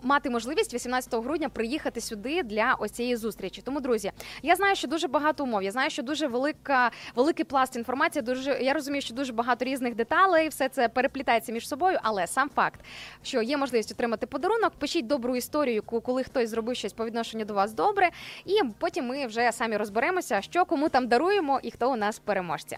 [0.03, 3.61] мати можливість 18 грудня приїхати сюди для ось цієї зустрічі.
[3.61, 4.11] Тому, друзі,
[4.41, 5.63] я знаю, що дуже багато умов.
[5.63, 8.23] Я знаю, що дуже велика, великий пласт інформації.
[8.23, 10.49] Дуже я розумію, що дуже багато різних деталей.
[10.49, 11.99] Все це переплітається між собою.
[12.03, 12.79] Але сам факт,
[13.23, 17.53] що є можливість отримати подарунок, пишіть добру історію, коли хтось зробив щось по відношенню до
[17.53, 18.09] вас добре,
[18.45, 22.77] і потім ми вже самі розберемося, що кому там даруємо і хто у нас переможці.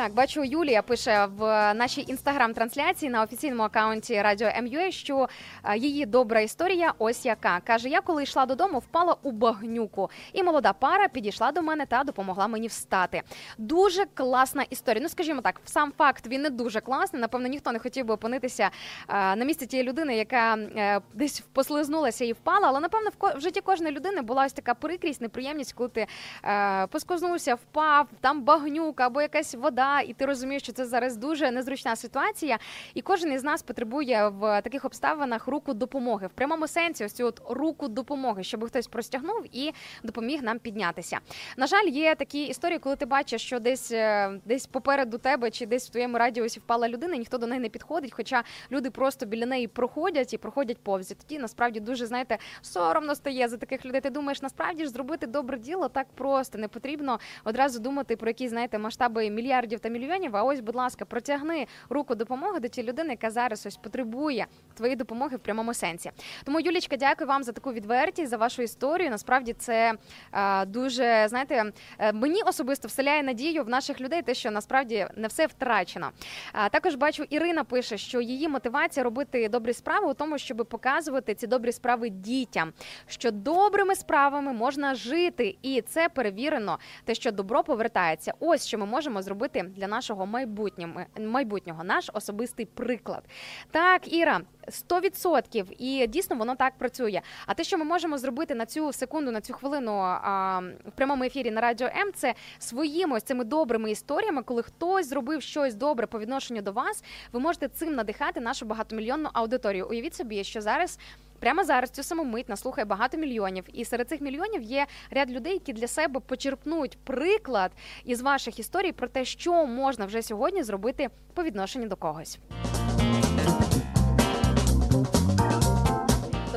[0.00, 5.28] Так, бачу, Юлія пише в нашій інстаграм-трансляції на офіційному акаунті Радіо МЮА, що
[5.64, 7.60] е, її добра історія ось яка.
[7.60, 12.04] Каже, я коли йшла додому, впала у багнюку, і молода пара підійшла до мене та
[12.04, 13.22] допомогла мені встати.
[13.58, 15.02] Дуже класна історія.
[15.02, 17.22] Ну, скажімо так, сам факт він не дуже класний.
[17.22, 18.70] Напевно, ніхто не хотів би опинитися
[19.08, 22.68] е, на місці тієї людини, яка е, десь послизнулася і впала.
[22.68, 26.06] Але напевно в житті кожної людини була ось така прикрість, неприємність, коли ти
[26.44, 31.50] е, поскознувся, впав, там багнюка або якась вода, і ти розумієш, що це зараз дуже
[31.50, 32.58] незручна ситуація.
[32.94, 36.26] І кожен із нас потребує в таких обставинах руку допомоги.
[36.26, 39.72] В прямому сенсі, ось цю от руку допомоги, щоб хтось простягнув і
[40.02, 41.18] допоміг нам піднятися.
[41.56, 45.66] На жаль, є такі історії, коли ти бачиш, що десь е, десь попереду тебе чи
[45.66, 49.26] десь в твоєму радіусі впала людина, і ніхто до неї не підходить, хоча люди просто
[49.26, 51.10] біля неї проходять і проходять повз.
[51.10, 54.00] І Тоді насправді дуже знаєте соромно стає за таких людей.
[54.00, 56.58] Ти думаєш, насправді ж зробити добре діло так просто.
[56.58, 60.36] Не потрібно одразу думати про якісь знаєте масштаби мільярдів та мільйонів.
[60.36, 64.96] А ось, будь ласка, протягни руку допомоги до тієї людини, яка зараз ось потребує твоєї
[64.96, 66.10] допомоги в прямому сенсі.
[66.44, 69.10] Тому, Юлічка, дякую вам за таку відвертість, за вашу історію.
[69.10, 69.94] Насправді це
[70.32, 75.28] е, дуже знаєте, е, мені особисто вселяє надію в наших людей, те, що насправді не
[75.28, 76.10] все втрачено.
[76.52, 81.34] А також бачу, Ірина пише, що її мотивація робити добрі справи у тому, щоб показувати
[81.34, 82.72] ці добрі справи дітям,
[83.06, 88.32] що добрими справами можна жити, і це перевірено, те, що добро повертається.
[88.40, 93.22] Ось що ми можемо зробити для нашого майбутнього, майбутнього наш особистий приклад.
[93.70, 94.40] Так, Іра.
[94.68, 97.20] 100% і дійсно воно так працює.
[97.46, 101.24] А те, що ми можемо зробити на цю секунду, на цю хвилину а, в прямому
[101.24, 106.06] ефірі на радіо М, це своїми ось цими добрими історіями, коли хтось зробив щось добре
[106.06, 109.86] по відношенню до вас, ви можете цим надихати нашу багатомільйонну аудиторію.
[109.90, 110.98] Уявіть собі, що зараз.
[111.40, 115.52] Прямо зараз цю саму мить наслухає багато мільйонів, і серед цих мільйонів є ряд людей,
[115.52, 117.72] які для себе почерпнуть приклад
[118.04, 122.38] із ваших історій про те, що можна вже сьогодні зробити по відношенню до когось.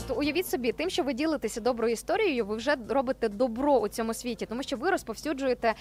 [0.08, 4.14] Тобто уявіть собі, тим, що ви ділитеся доброю історією, ви вже робите добро у цьому
[4.14, 5.74] світі, тому що ви розповсюджуєте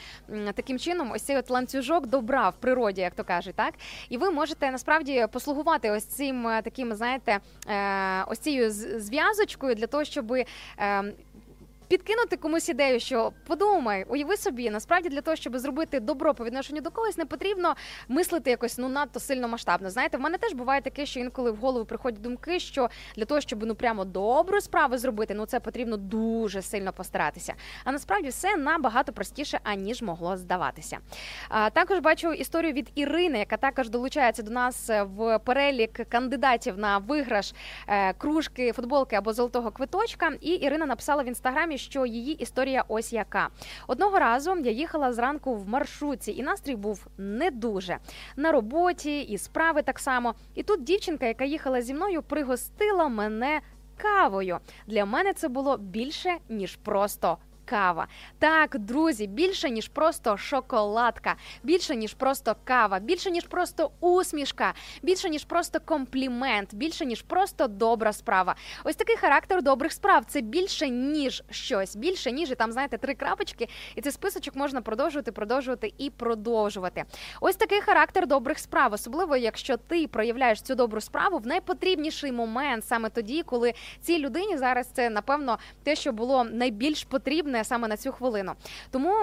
[0.55, 3.75] таким чином ось цей от ланцюжок добра в природі, як то кажуть, так?
[4.09, 8.70] І ви можете насправді послугувати ось цим е, таким, знаєте, е, ось цією
[9.01, 10.35] зв'язочкою для того, щоб
[11.93, 16.80] підкинути комусь ідею, що подумай, уяви собі, насправді для того, щоб зробити добро по відношенню
[16.80, 17.74] до когось, не потрібно
[18.09, 19.90] мислити якось ну надто сильно масштабно.
[19.90, 23.40] Знаєте, в мене теж буває таке, що інколи в голову приходять думки, що для того,
[23.40, 27.55] щоб ну прямо добру справу зробити, ну це потрібно дуже сильно постаратися.
[27.84, 30.99] А насправді все набагато простіше, аніж могло здаватися.
[31.49, 36.78] А, також бачу історію від Ірини, яка також долучається до нас е, в перелік кандидатів
[36.78, 37.53] на виграш
[37.88, 40.33] е, кружки, футболки або золотого квиточка.
[40.41, 43.49] І Ірина написала в інстаграмі, що її історія ось яка.
[43.87, 47.99] Одного разу я їхала зранку в маршрутці, і настрій був не дуже
[48.37, 50.34] на роботі, і справи так само.
[50.54, 53.61] І тут дівчинка, яка їхала зі мною, пригостила мене
[53.96, 54.59] кавою.
[54.87, 57.38] Для мене це було більше ніж просто.
[57.72, 58.07] Кава,
[58.38, 65.28] так, друзі, більше ніж просто шоколадка, більше ніж просто кава, більше ніж просто усмішка, більше
[65.30, 68.54] ніж просто комплімент, більше ніж просто добра справа.
[68.84, 70.24] Ось такий характер добрих справ.
[70.28, 74.82] Це більше ніж щось, більше ніж і там знаєте три крапочки, і цей списочок можна
[74.82, 77.04] продовжувати, продовжувати і продовжувати.
[77.40, 82.84] Ось такий характер добрих справ, особливо якщо ти проявляєш цю добру справу в найпотрібніший момент,
[82.84, 87.97] саме тоді, коли цій людині зараз це напевно те, що було найбільш потрібне саме на
[87.97, 88.53] цю хвилину.
[88.91, 89.14] Тому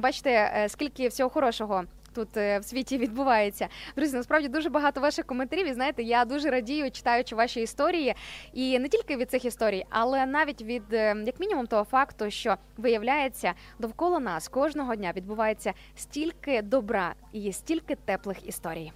[0.00, 1.84] бачите, е, скільки всього хорошого
[2.14, 3.68] тут е, в світі відбувається.
[3.96, 5.68] Друзі, насправді дуже багато ваших коментарів.
[5.68, 8.14] І знаєте, я дуже радію, читаючи ваші історії,
[8.52, 12.56] і не тільки від цих історій, але навіть від е, як мінімум того факту, що
[12.76, 18.92] виявляється, довкола нас кожного дня відбувається стільки добра і стільки теплих історій.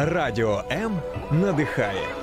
[0.00, 2.17] Радіо М надихає.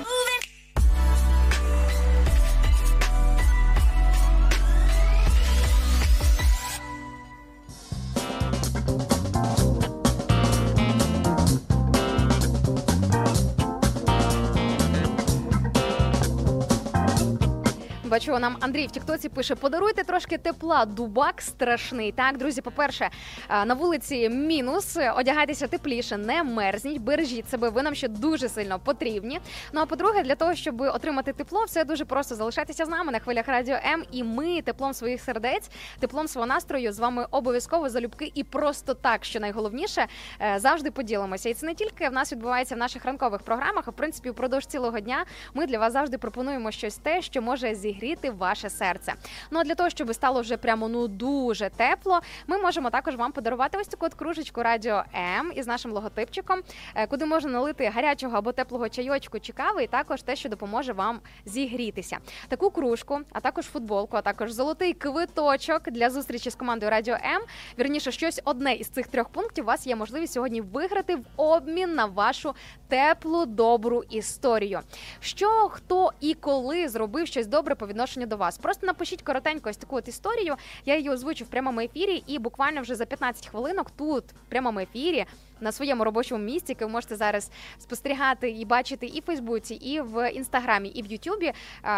[18.15, 20.85] Бачу, нам Андрій в Тіктоці пише: подаруйте трошки тепла.
[20.85, 22.11] Дубак страшний.
[22.11, 23.09] Так, друзі, по-перше,
[23.49, 24.97] на вулиці мінус.
[25.15, 27.69] Одягайтеся тепліше, не мерзніть, бережіть себе.
[27.69, 29.39] Ви нам ще дуже сильно потрібні.
[29.73, 33.19] Ну а по-друге, для того, щоб отримати тепло, все дуже просто залишайтеся з нами на
[33.19, 34.03] хвилях радіо М.
[34.11, 35.69] І ми теплом своїх сердець,
[35.99, 40.07] теплом свого настрою з вами обов'язково залюбки і просто так, що найголовніше,
[40.41, 41.49] е, завжди поділимося.
[41.49, 44.65] І це не тільки в нас відбувається в наших ранкових програмах, а в принципі впродовж
[44.65, 48.04] цілого дня ми для вас завжди пропонуємо щось те, що може зігріти
[48.37, 49.13] ваше серце.
[49.51, 53.31] Ну а для того, щоб стало вже прямо ну дуже тепло, ми можемо також вам
[53.31, 55.03] подарувати ось таку от кружечку радіо
[55.37, 56.59] М із нашим логотипчиком,
[56.95, 60.93] е, куди можна налити гарячого або теплого чайочку чи кави, і також те, що допоможе
[60.93, 62.17] вам зігрітися.
[62.47, 67.41] Таку кружку, а також футболку, а також золотий квиточок для зустрічі з командою Радіо М.
[67.79, 71.95] Вірніше, щось одне із цих трьох пунктів у вас є можливість сьогодні виграти в обмін
[71.95, 72.55] на вашу
[72.87, 74.79] теплу добру історію.
[75.19, 78.57] Що хто і коли зробив щось добре по відношенню до вас?
[78.57, 80.55] Просто напишіть коротенько ось таку от історію.
[80.85, 84.79] Я її озвучу в прямому ефірі, і буквально вже за 15 хвилинок тут в прямому
[84.79, 85.25] ефірі.
[85.61, 90.01] На своєму робочому місці, яке ви можете зараз спостерігати і бачити і в Фейсбуці, і
[90.01, 91.53] в інстаграмі, і в Ютубі.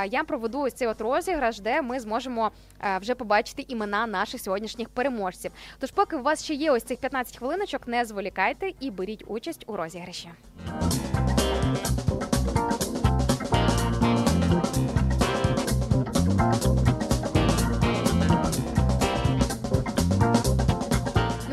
[0.09, 2.51] Я проведу ось цей от розіграш, де ми зможемо
[3.01, 5.51] вже побачити імена наших сьогоднішніх переможців.
[5.79, 9.63] Тож, поки у вас ще є ось цих 15 хвилиночок, не зволікайте і беріть участь
[9.67, 10.29] у розіграші.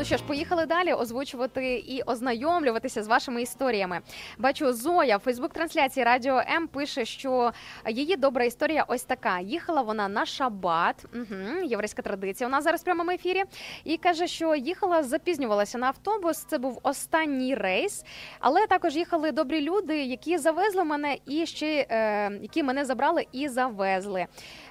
[0.05, 3.99] Що ж, поїхали далі озвучувати і ознайомлюватися з вашими історіями.
[4.37, 7.51] Бачу, Зоя в Фейсбук-трансляції Радіо М пише, що
[7.89, 9.39] її добра історія ось така.
[9.39, 12.47] Їхала вона на шабат, угу, єврейська традиція.
[12.47, 13.43] У нас зараз в прямому ефірі.
[13.83, 16.37] І каже, що їхала, запізнювалася на автобус.
[16.37, 18.03] Це був останній рейс,
[18.39, 23.47] але також їхали добрі люди, які завезли мене і ще е, які мене забрали і
[23.47, 24.25] завезли.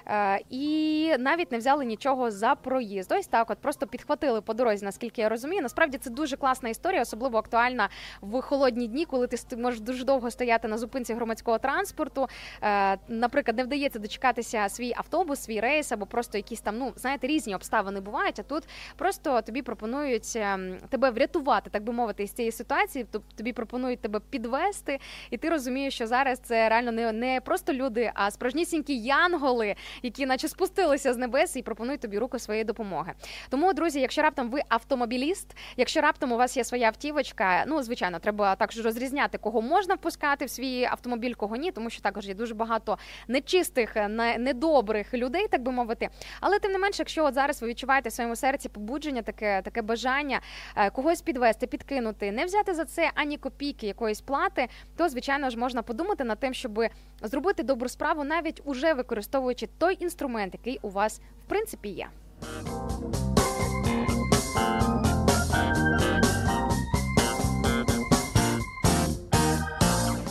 [0.07, 3.11] Е, і навіть не взяли нічого за проїзд.
[3.11, 5.61] Ось так, от просто підхватили по дорозі, наскільки я розумію.
[5.61, 7.89] Насправді це дуже класна історія, особливо актуальна
[8.21, 12.27] в холодні дні, коли ти можеш дуже довго стояти на зупинці громадського транспорту.
[12.61, 17.27] Е, Наприклад, не вдається дочекатися свій автобус, свій рейс, або просто якісь там, ну знаєте,
[17.27, 18.39] різні обставини бувають.
[18.39, 18.63] А тут
[18.95, 23.05] просто тобі пропонують ем, тебе врятувати, так би мовити, із цієї ситуації.
[23.13, 24.99] Тоб- Тобі пропонують тебе підвести,
[25.29, 30.25] і ти розумієш, що зараз це реально не, не просто люди, а справжнісінькі янголи, які
[30.25, 33.13] наче спустилися з небес і пропонують тобі руку своєї допомоги.
[33.49, 38.19] Тому, друзі, якщо раптом ви автомобіліст, якщо раптом у вас є своя автівочка, ну звичайно,
[38.19, 42.33] треба також розрізняти, кого можна впускати в свій автомобіль, кого ні, тому що також є
[42.33, 42.97] дуже багато
[43.27, 43.95] нечистих,
[44.37, 46.09] недобрих людей, так би мовити.
[46.41, 49.81] Але тим не менше, якщо от зараз ви відчуваєте в своєму серці побудження, таке таке
[49.81, 50.41] бажання
[50.75, 54.67] е, когось підвести, підкинути, не взяти за це ані копійки якоїсь плати,
[54.97, 56.83] то звичайно ж можна подумати над тим, щоб
[57.21, 62.07] зробити добру справу, навіть уже використовуючи той інструмент, який у вас в принципі є.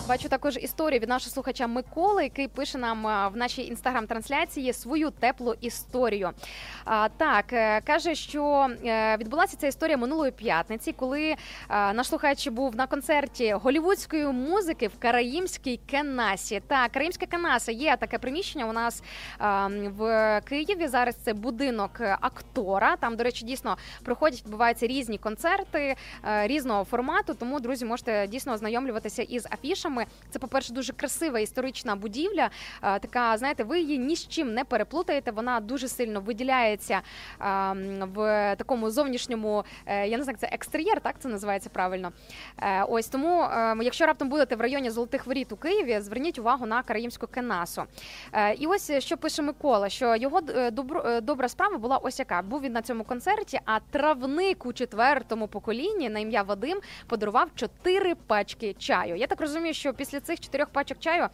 [0.09, 3.02] Бачу також історію від нашого слухача Миколи, який пише нам
[3.32, 6.31] в нашій інстаграм-трансляції свою теплу історію.
[7.16, 11.36] Так е, каже, що е, відбулася ця історія минулої п'ятниці, коли е,
[11.68, 16.62] наш слухач був на концерті голівудської музики в Караїмській Кенасі.
[16.66, 19.02] Так, Караїмська Кенаса є таке приміщення у нас
[19.98, 20.86] в Києві.
[20.89, 22.97] Зараз це будинок е, актора.
[22.97, 27.35] Там, до речі, дійсно проходять, відбуваються різні концерти е, різного формату.
[27.35, 30.03] Тому, друзі, можете дійсно ознайомлюватися із афішами.
[30.31, 32.51] Це, по-перше, дуже красива історична будівля.
[32.81, 35.31] Така, знаєте, ви її ні з чим не переплутаєте.
[35.31, 37.01] Вона дуже сильно виділяється
[38.14, 42.12] в такому зовнішньому, е, я не знаю, це екстер'єр, так це називається правильно.
[42.59, 46.66] Е, Ось тому, е, якщо раптом будете в районі Золотих Воріт у Києві, зверніть увагу
[46.66, 47.82] на Караїмську кенасу.
[48.59, 50.40] І ось що пише Микола, що його
[51.22, 52.43] добра справа була ось яка.
[52.43, 58.14] Був він на цьому концерті, а травник у четвертому поколінні на ім'я Вадим подарував чотири
[58.14, 59.16] пачки чаю.
[59.16, 61.28] Я так розумію, що після цих чотирьох пачок чаю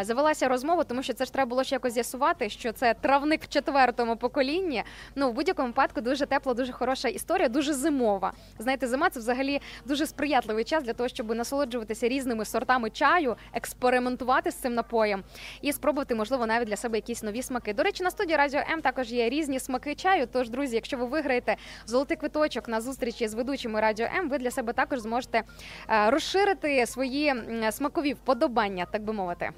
[0.00, 3.44] е, завелася розмова, тому що це ж треба було ще якось з'ясувати, що це травник
[3.44, 4.82] в четвертому поколінні.
[5.14, 8.32] Ну в будь-якому випадку дуже тепла, дуже хороша історія, дуже зимова.
[8.58, 14.50] Знаєте, зима це взагалі дуже сприятливий час для того, щоб насолоджуватися різними сортами чаю, експериментувати
[14.50, 15.22] з цим напоєм
[15.62, 17.74] і спробувати, можливо, навіть для себе якісь нові смаки.
[17.74, 20.28] До речі, на студії Радіо М також є різні смаки чаю.
[20.32, 21.56] Тож, друзі, якщо ви виграєте
[21.86, 25.42] золотий квиточок на зустрічі з ведучими Радіо М, ви для себе також зможете
[25.90, 29.50] е, розширити свої м, смакові вподобання, так би мовити.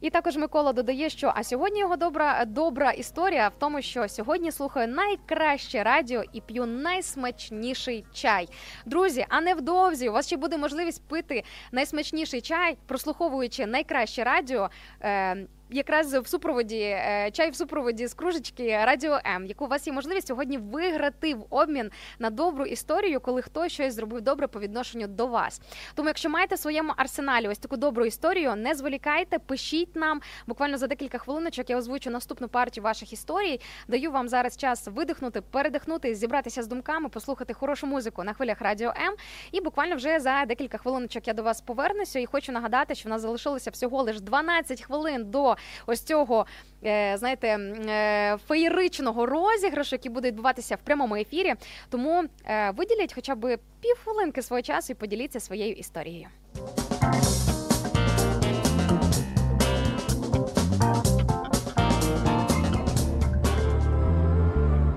[0.00, 4.52] І також Микола додає, що а сьогодні його добра добра історія в тому, що сьогодні
[4.52, 8.48] слухаю найкраще радіо і п'ю найсмачніший чай.
[8.86, 14.70] Друзі, а невдовзі у вас ще буде можливість пити найсмачніший чай, прослуховуючи найкраще радіо.
[15.02, 19.86] Е, Якраз в супроводі е, чай в супроводі з кружечки Радіо М, яку у вас
[19.86, 24.60] є можливість сьогодні виграти в обмін на добру історію, коли хтось щось зробив добре по
[24.60, 25.60] відношенню до вас.
[25.94, 30.78] Тому, якщо маєте в своєму арсеналі ось таку добру історію, не зволікайте, пишіть нам буквально
[30.78, 31.70] за декілька хвилиночок.
[31.70, 33.60] Я озвучу наступну партію ваших історій.
[33.88, 38.88] Даю вам зараз час видихнути, передихнути, зібратися з думками, послухати хорошу музику на хвилях Радіо
[38.88, 39.14] М.
[39.52, 42.18] І буквально вже за декілька хвилиночок я до вас повернуся.
[42.18, 45.56] І хочу нагадати, що в нас залишилося всього лише 12 хвилин до
[45.86, 46.46] ось цього.
[46.84, 51.54] е, Знаєте, е, феєричного розіграшу, який буде відбуватися в прямому ефірі.
[51.90, 56.26] Тому е, виділіть хоча б півхвилинки свого часу і поділіться своєю історією.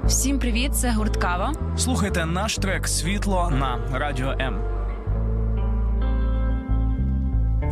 [0.05, 1.53] Всім привіт, це гурт Кава.
[1.77, 4.61] Слухайте наш трек Світло на Радіо М.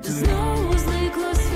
[0.00, 1.55] йти Знову зникло світло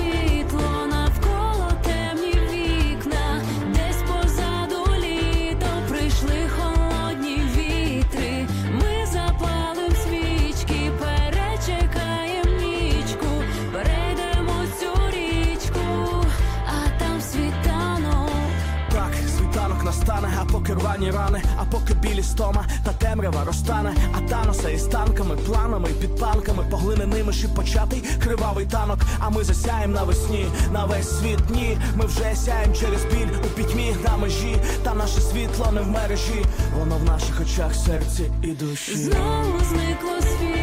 [20.71, 25.89] поки рвані рани, а поки білі стома та темрява розтане, а таноса із танками, планами
[25.89, 28.99] під панками поглиненими шипочатий кривавий танок.
[29.19, 31.77] А ми засяєм навесні, на весь світ ні.
[31.95, 36.45] Ми вже сяєм через біль у пітьмі на межі, та наше світло не в мережі,
[36.79, 38.95] воно в наших очах, серці і душі.
[38.95, 40.60] Знову зникло світло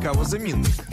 [0.00, 0.89] найкращий кавозамінник.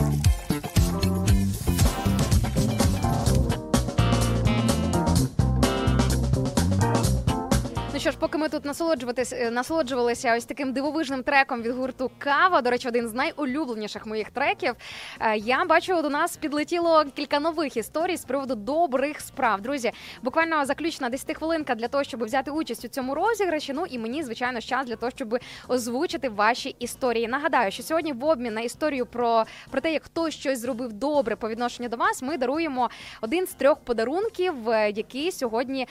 [8.78, 14.06] Насолоджуватись, е, насолоджувалися ось таким дивовижним треком від гурту Кава, до речі, один з найулюбленіших
[14.06, 14.76] моїх треків.
[15.20, 19.62] е, Я бачу, до нас підлетіло кілька нових історій з приводу добрих справ.
[19.62, 19.92] Друзі,
[20.22, 23.74] буквально заключна 10 хвилинка для того, щоб взяти участь у цьому розіграші.
[23.74, 25.38] Ну і мені, звичайно, час для того, щоб
[25.68, 27.28] озвучити ваші історії.
[27.28, 31.36] Нагадаю, що сьогодні в обмін на історію про, про те, як хтось щось зробив добре
[31.36, 32.90] по відношенню до вас, ми даруємо
[33.22, 35.88] один з трьох подарунків, е, який сьогодні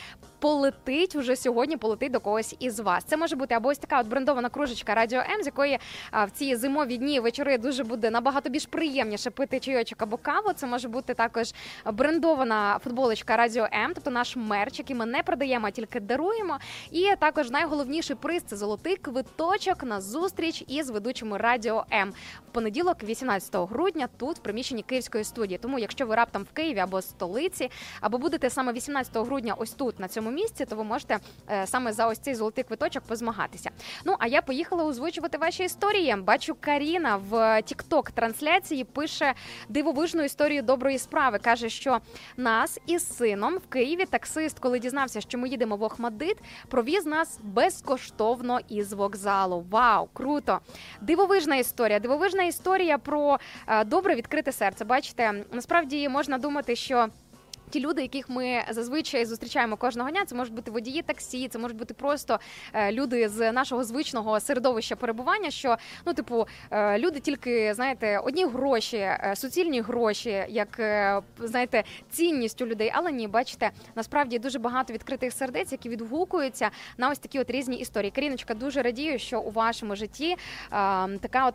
[0.46, 1.76] полетить уже сьогодні.
[1.76, 3.04] Полетить до когось із вас.
[3.04, 5.78] Це може бути або ось така от брендована кружечка Радіо М, з якої
[6.12, 10.52] в ці зимові дні вечори дуже буде набагато більш приємніше пити чайочок або каву.
[10.52, 11.52] Це може бути також
[11.92, 16.58] брендована футболочка Радіо М, тобто наш мерч, який ми не продаємо, а тільки даруємо.
[16.90, 22.12] І також найголовніший приз це золотий квиточок на зустріч із ведучими Радіо М
[22.56, 25.58] понеділок, 18 грудня, тут в приміщенні Київської студії.
[25.58, 27.70] Тому, якщо ви раптом в Києві або столиці,
[28.00, 31.18] або будете саме 18 грудня, ось тут на цьому місці, то ви можете
[31.50, 33.70] е, саме за ось цей золотий квиточок позмагатися.
[34.04, 36.16] Ну а я поїхала озвучувати ваші історії.
[36.16, 39.34] Бачу, Каріна в тікток трансляції пише
[39.68, 41.38] дивовижну історію доброї справи.
[41.38, 41.98] каже, що
[42.36, 46.36] нас із сином в Києві таксист, коли дізнався, що ми їдемо в Охмадит,
[46.68, 49.64] провіз нас безкоштовно із вокзалу.
[49.70, 50.60] Вау, круто!
[51.00, 52.00] Дивовижна історія.
[52.00, 54.84] Дивовижна історія про е, добре відкрите серце.
[54.84, 57.08] Бачите, насправді можна думати, що.
[57.70, 61.76] Ті люди, яких ми зазвичай зустрічаємо кожного дня, це можуть бути водії таксі, це можуть
[61.76, 62.40] бути просто
[62.72, 65.50] е, люди з нашого звичного середовища перебування.
[65.50, 65.76] Що
[66.06, 70.80] ну, типу, е, люди тільки знаєте, одні гроші, е, суцільні гроші, як
[71.38, 72.92] знаєте, цінність у людей.
[72.94, 77.76] Але ні, бачите, насправді дуже багато відкритих сердець, які відгукуються на ось такі от різні
[77.76, 78.10] історії.
[78.10, 80.36] Каріночка, дуже радію, що у вашому житті
[81.20, 81.54] така от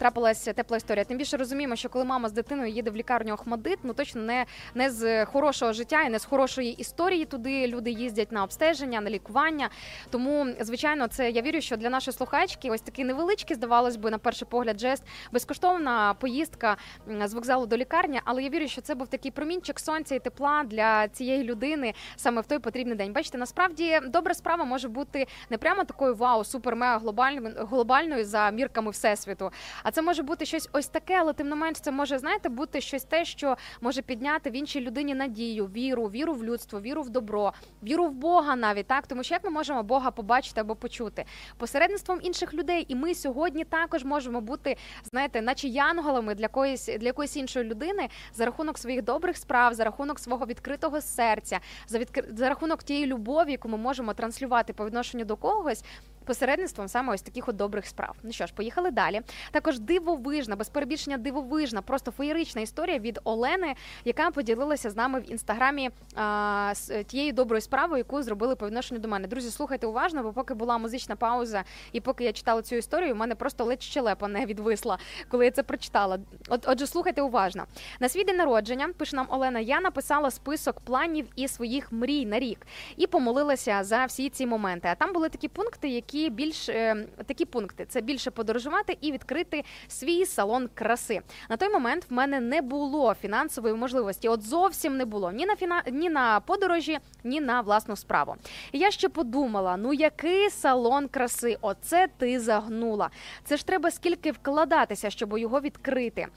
[0.55, 1.05] тепла історія.
[1.05, 4.45] Тим більше розуміємо, що коли мама з дитиною їде в лікарню Охмадит, ну точно не,
[4.75, 7.25] не з хорошого життя і не з хорошої історії.
[7.25, 9.69] Туди люди їздять на обстеження, на лікування.
[10.09, 14.17] Тому, звичайно, це я вірю, що для нашої слухачки ось такий невеличкий, здавалось би, на
[14.17, 16.77] перший погляд, жест безкоштовна поїздка
[17.23, 18.21] з вокзалу до лікарні.
[18.25, 22.41] Але я вірю, що це був такий промінчик сонця і тепла для цієї людини саме
[22.41, 23.13] в той потрібний день.
[23.13, 28.51] Бачите, насправді добра справа може бути не прямо такою вау, супер мега глобальною глобальною за
[28.51, 29.51] мірками всесвіту.
[29.83, 32.81] А це може бути щось ось таке, але тим не менш, це може знаєте бути
[32.81, 37.09] щось те, що може підняти в іншій людині надію, віру, віру в людство, віру в
[37.09, 37.53] добро,
[37.83, 39.07] віру в Бога навіть так.
[39.07, 41.25] Тому що як ми можемо Бога побачити або почути
[41.57, 44.77] посередництвом інших людей, і ми сьогодні також можемо бути,
[45.11, 49.83] знаєте, наче янголами для якоїсь для якоїсь іншої людини за рахунок своїх добрих справ, за
[49.83, 52.23] рахунок свого відкритого серця, за відкри...
[52.33, 55.83] за рахунок тієї любові, яку ми можемо транслювати по відношенню до когось.
[56.25, 58.15] Посередництвом саме ось таких от добрих справ.
[58.23, 59.21] Ну що ж, поїхали далі.
[59.51, 63.75] Також дивовижна, без перебільшення дивовижна, просто феєрична історія від Олени,
[64.05, 68.99] яка поділилася з нами в інстаграмі а, з тією доброю справою, яку зробили по відношенню
[68.99, 69.27] до мене.
[69.27, 73.17] Друзі, слухайте уважно, бо поки була музична пауза, і поки я читала цю історію, у
[73.17, 74.97] мене просто ледь щелепа не відвисла,
[75.29, 76.19] коли я це прочитала.
[76.49, 77.65] От, отже, слухайте уважно.
[77.99, 79.59] На свій день народження пише нам Олена.
[79.59, 82.67] Я написала список планів і своїх мрій на рік
[82.97, 84.87] і помолилася за всі ці моменти.
[84.91, 89.63] А там були такі пункти, які більш е, такі пункти: це більше подорожувати і відкрити
[89.87, 91.21] свій салон краси.
[91.49, 94.27] На той момент в мене не було фінансової можливості.
[94.27, 95.83] От зовсім не було ні на фіна...
[95.91, 98.35] ні на подорожі, ні на власну справу.
[98.71, 101.57] І я ще подумала: ну який салон краси?
[101.61, 103.09] Оце ти загнула.
[103.43, 106.27] Це ж треба скільки вкладатися, щоб його відкрити.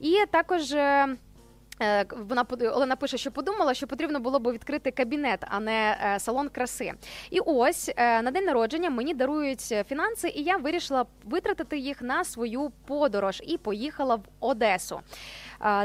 [0.00, 0.74] І також.
[1.82, 6.20] Е, Вона Олена пише, що подумала, що потрібно було б відкрити кабінет, а не е,
[6.20, 6.92] салон краси.
[7.30, 12.24] І ось е, на день народження мені дарують фінанси, і я вирішила витратити їх на
[12.24, 15.00] свою подорож і поїхала в Одесу.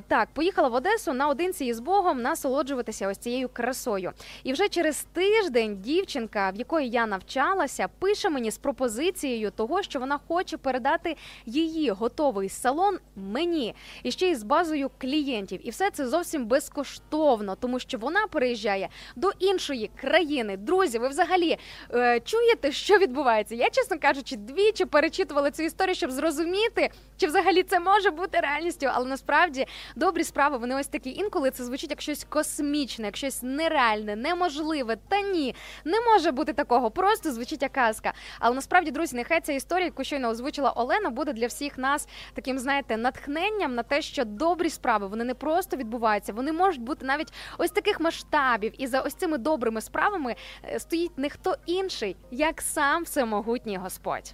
[0.07, 4.11] Так, поїхала в Одесу наодинці із Богом насолоджуватися ось цією красою.
[4.43, 9.99] І вже через тиждень дівчинка, в якої я навчалася, пише мені з пропозицією того, що
[9.99, 11.15] вона хоче передати
[11.45, 15.67] її готовий салон мені і ще й з базою клієнтів.
[15.67, 20.57] І все це зовсім безкоштовно, тому що вона переїжджає до іншої країни.
[20.57, 21.57] Друзі, ви взагалі
[21.93, 23.55] е, чуєте, що відбувається?
[23.55, 28.87] Я, чесно кажучи, двічі перечитувала цю історію, щоб зрозуміти, чи взагалі це може бути реальністю,
[28.93, 29.58] але насправді
[29.95, 31.09] добрі справи вони ось такі.
[31.09, 34.97] Інколи це звучить як щось космічне, як щось нереальне, неможливе.
[35.07, 35.55] Та ні,
[35.85, 36.91] не може бути такого.
[36.91, 38.13] Просто звучить як казка.
[38.39, 42.59] Але насправді, друзі, нехай ця історія, яку щойно озвучила Олена, буде для всіх нас таким,
[42.59, 47.33] знаєте, натхненням на те, що добрі справи вони не просто відбуваються, вони можуть бути навіть
[47.57, 48.73] ось таких масштабів.
[48.77, 54.33] І за ось цими добрими справами е, стоїть не хто інший, як сам всемогутній Господь.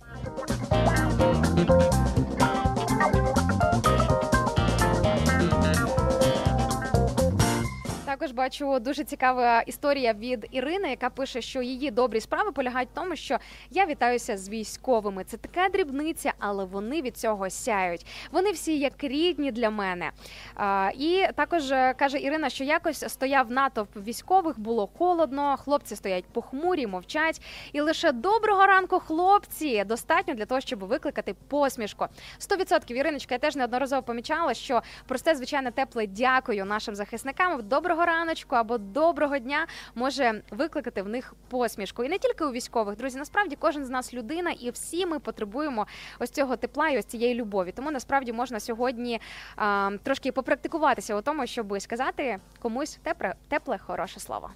[8.16, 12.94] saco бачу дуже цікава історія від Ірини, яка пише, що її добрі справи полягають в
[12.94, 13.38] тому, що
[13.72, 15.24] я вітаюся з військовими.
[15.24, 18.06] Це така дрібниця, але вони від цього сяють.
[18.32, 20.12] Вони всі як рідні для мене.
[20.56, 25.57] А, і також е, каже Ірина, що якось стояв натовп військових, було холодно.
[25.57, 27.41] Хлопці стоять похмурі, мовчать.
[27.74, 32.06] І лише доброго ранку, хлопці, достатньо для того, щоб викликати посмішку.
[32.40, 37.68] 100% Іриночка, я теж неодноразово помічала, що просте, звичайне, тепле дякую нашим захисникам.
[37.68, 42.03] Доброго раночку або доброго дня може викликати в них посмішку.
[42.03, 43.18] І не тільки у військових, друзі.
[43.18, 45.88] Насправді кожен з нас людина, і всі ми потребуємо
[46.19, 47.72] ось цього тепла і ось цієї любові.
[47.72, 49.22] Тому насправді можна сьогодні
[49.56, 54.49] а, трошки попрактикуватися у тому, щоб сказати комусь тепле, тепле, хороше слово.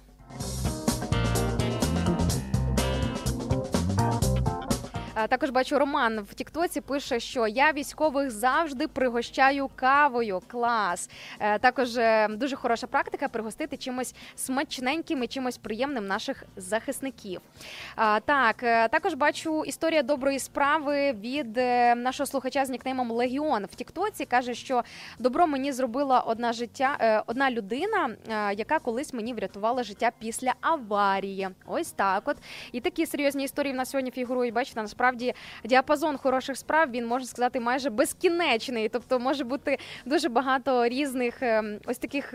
[5.14, 10.40] Також бачу Роман в Тіктоці пише, що я військових завжди пригощаю кавою.
[10.46, 11.10] Клас.
[11.40, 17.40] Е, Також е, дуже хороша практика пригостити чимось смачненьким і чимось приємним наших захисників.
[18.24, 23.74] Так, е, також бачу історія доброї справи від е, нашого слухача з нікнеймом Легіон в
[23.74, 24.24] Тіктоці.
[24.24, 24.82] каже, що
[25.18, 30.54] добро мені зробила одна життя, е, одна людина, е, яка колись мені врятувала життя після
[30.60, 31.48] аварії.
[31.66, 32.22] Ось так.
[32.26, 32.36] От
[32.72, 34.54] і такі серйозні історії в нас сьогодні фігурують.
[34.54, 38.88] Бачите, насправді діапазон хороших справ він можна сказати майже безкінечний.
[38.88, 42.34] Тобто може бути дуже багато різних е, ось таких.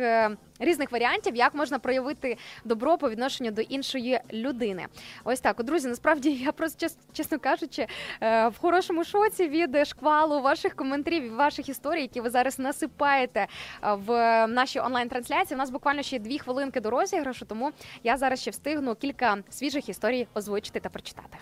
[0.60, 4.86] Різних варіантів, як можна проявити добро по відношенню до іншої людини.
[5.24, 5.88] Ось так, друзі.
[5.88, 7.88] Насправді я просто чесно кажучи,
[8.22, 13.48] е, в хорошому шоці від шквалу ваших коментарів, ваших історій, які ви зараз насипаєте е,
[13.94, 15.56] в нашій онлайн-трансляції.
[15.56, 17.72] У нас буквально ще дві хвилинки до розіграшу, тому
[18.04, 21.38] я зараз ще встигну кілька свіжих історій озвучити та прочитати.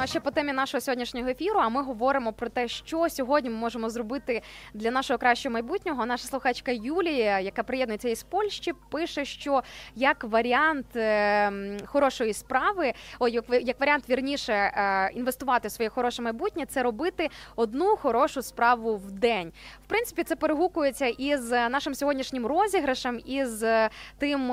[0.00, 1.60] Ну а ще по темі нашого сьогоднішнього ефіру.
[1.60, 4.42] А ми говоримо про те, що сьогодні ми можемо зробити
[4.74, 6.06] для нашого кращого майбутнього.
[6.06, 9.62] Наша слухачка Юлія, яка приєднується із Польщі, пише, що
[9.94, 11.52] як варіант е,
[11.86, 17.30] хорошої справи, ой, як, як варіант вірніше е, інвестувати в своє хороше майбутнє, це робити
[17.56, 19.52] одну хорошу справу в день.
[19.84, 24.48] В принципі, це перегукується із нашим сьогоднішнім розіграшем, із е, тим,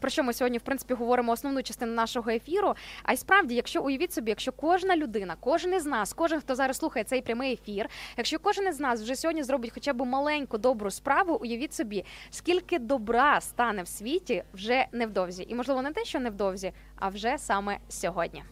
[0.00, 2.74] про що ми сьогодні в принципі говоримо основну частину нашого ефіру.
[3.02, 6.76] А й справді, якщо уявіть собі, якщо кожна людина, кожен із нас, кожен, хто зараз
[6.76, 10.90] слухає цей прямий ефір, якщо кожен із нас вже сьогодні зробить хоча б маленьку добру
[10.90, 16.20] справу, уявіть собі, скільки добра стане в світі вже невдовзі, і можливо не те, що
[16.20, 18.42] невдовзі, а вже саме сьогодні.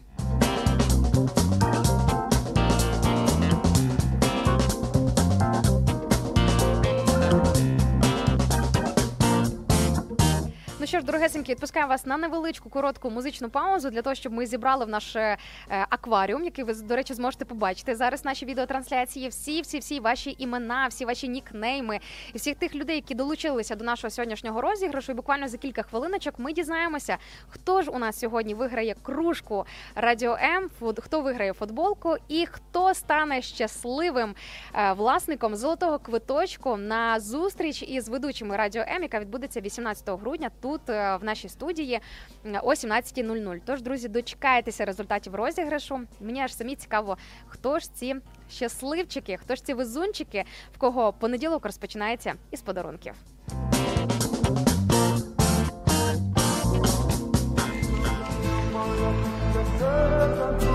[10.89, 14.85] Що ж, дорогесенькі, відпускаю вас на невеличку коротку музичну паузу для того, щоб ми зібрали
[14.85, 15.37] в наш е,
[15.69, 18.25] акваріум, який ви до речі зможете побачити зараз.
[18.25, 21.99] Наші відеотрансляції, всі, всі, всі ваші імена, всі ваші нікнейми
[22.33, 25.11] і всіх тих людей, які долучилися до нашого сьогоднішнього розіграшу.
[25.11, 27.17] І буквально за кілька хвилиночок ми дізнаємося,
[27.49, 33.41] хто ж у нас сьогодні виграє кружку Радіо М, хто виграє футболку і хто стане
[33.41, 34.35] щасливим
[34.75, 40.78] е, власником золотого квиточку на зустріч із ведучими Радіо М, яка відбудеться 18 грудня тут
[40.89, 41.99] е, в нашій студії
[42.45, 43.61] о 17.00.
[43.65, 46.01] Тож, друзі, дочекайтеся результатів розіграшу.
[46.19, 48.15] Мені аж самі цікаво, хто ж ці
[48.49, 50.43] щасливчики, хто ж ці везунчики,
[50.75, 53.13] в кого понеділок розпочинається із подарунків.
[53.51, 54.79] Thank
[59.79, 60.68] вмирай,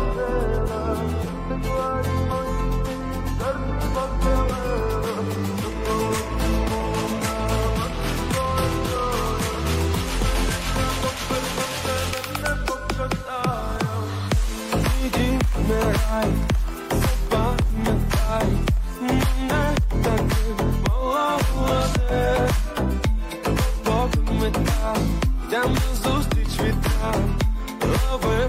[16.90, 18.48] запам'ятай
[19.00, 22.48] мене таким молоде.
[23.84, 24.96] Поки мета,
[25.48, 27.22] йдем на зустріч вітрам,
[27.82, 28.48] лови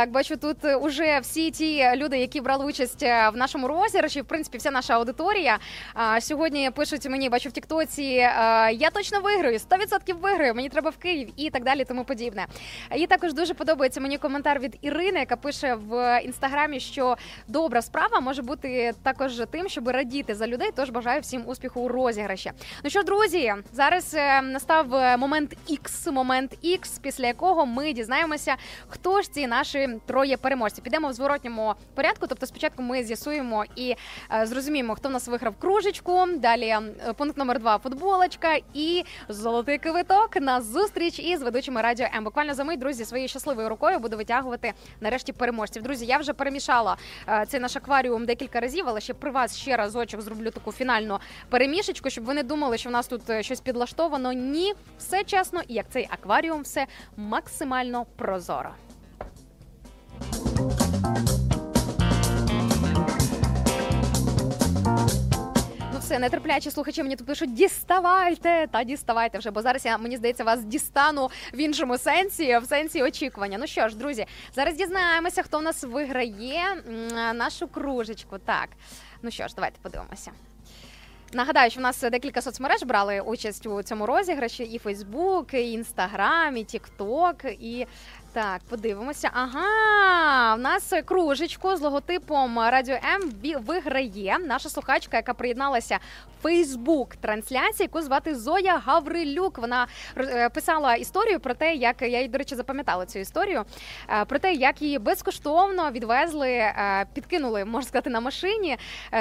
[0.00, 4.20] Так, бачу, тут е, уже всі ті люди, які брали участь е, в нашому розіграші,
[4.20, 5.58] в принципі, вся наша аудиторія.
[5.94, 8.28] А, Сьогодні пишуть мені, бачу в Тіктоці, е,
[8.72, 12.46] я точно виграю, 100% виграю, мені треба в Київ і так далі, тому подібне.
[12.96, 17.16] І також дуже подобається мені коментар від Ірини, яка пише в інстаграмі, що
[17.48, 20.70] добра справа може бути також тим, щоб радіти за людей.
[20.76, 22.52] Тож бажаю всім успіху у розіграші.
[22.84, 28.56] Ну що, друзі, зараз настав момент X, момент X, після якого ми дізнаємося,
[28.88, 30.82] хто ж ці наші троє переможці.
[30.82, 32.26] Підемо в зворотньому порядку.
[32.26, 33.94] Тобто, спочатку ми з'ясуємо і
[34.32, 36.26] е, зрозуміємо, хто в нас виграв кружечку.
[36.36, 36.82] Далі е,
[37.16, 42.24] пункт номер два футболочка і золотий квиток на зустріч із ведучими радіо М.
[42.24, 45.82] Буквально за мить, друзі, своєю щасливою рукою буду витягувати нарешті переможців.
[45.82, 46.96] Друзі, я вже перемішала
[47.28, 51.18] е, цей наш акваріум декілька разів, але ще при вас ще разочок зроблю таку фінальну
[51.48, 54.32] перемішечку, щоб ви не думали, що в нас тут е, щось підлаштовано.
[54.32, 56.86] Ні, все чесно, і як цей акваріум, все
[57.16, 58.70] максимально прозоро.
[65.92, 70.16] Ну все, нетерплячі слухачі мені тут пишуть діставайте та діставайте вже, бо зараз я мені
[70.16, 73.58] здається вас дістану в іншому сенсі, в сенсі очікування.
[73.58, 76.64] Ну що ж, друзі, зараз дізнаємося, хто в нас виграє
[77.34, 78.38] нашу кружечку.
[78.38, 78.68] Так,
[79.22, 80.30] ну що ж, давайте подивимося.
[81.32, 86.56] Нагадаю, що в нас декілька соцмереж брали участь у цьому розіграші: і Фейсбук, і Інстаграм,
[86.56, 87.86] і Тікток, і
[88.32, 89.30] так, подивимося.
[89.32, 93.32] Ага, в нас кружечку з логотипом Радіо М
[93.66, 95.98] виграє наша слухачка, яка приєдналася
[96.38, 99.58] в Фейсбук трансляції, яку звати Зоя Гаврилюк.
[99.58, 99.86] Вона
[100.16, 103.64] е, писала історію про те, як я її, до речі, запам'ятала цю історію.
[104.10, 108.76] е, Про те, як її безкоштовно відвезли, е, підкинули, можна сказати, на машині.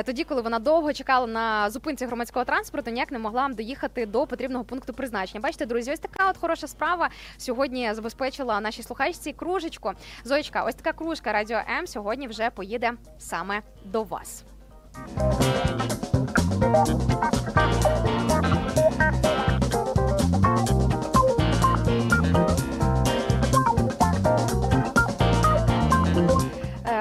[0.06, 4.64] Тоді, коли вона довго чекала на зупинці громадського транспорту, ніяк не могла доїхати до потрібного
[4.64, 5.40] пункту призначення.
[5.40, 9.92] Бачите, друзі, ось така от хороша справа сьогодні забезпечила нашій слухачці кружечку.
[10.24, 14.44] Зоєчка, ось така кружка Радіо М сьогодні вже поїде саме до вас.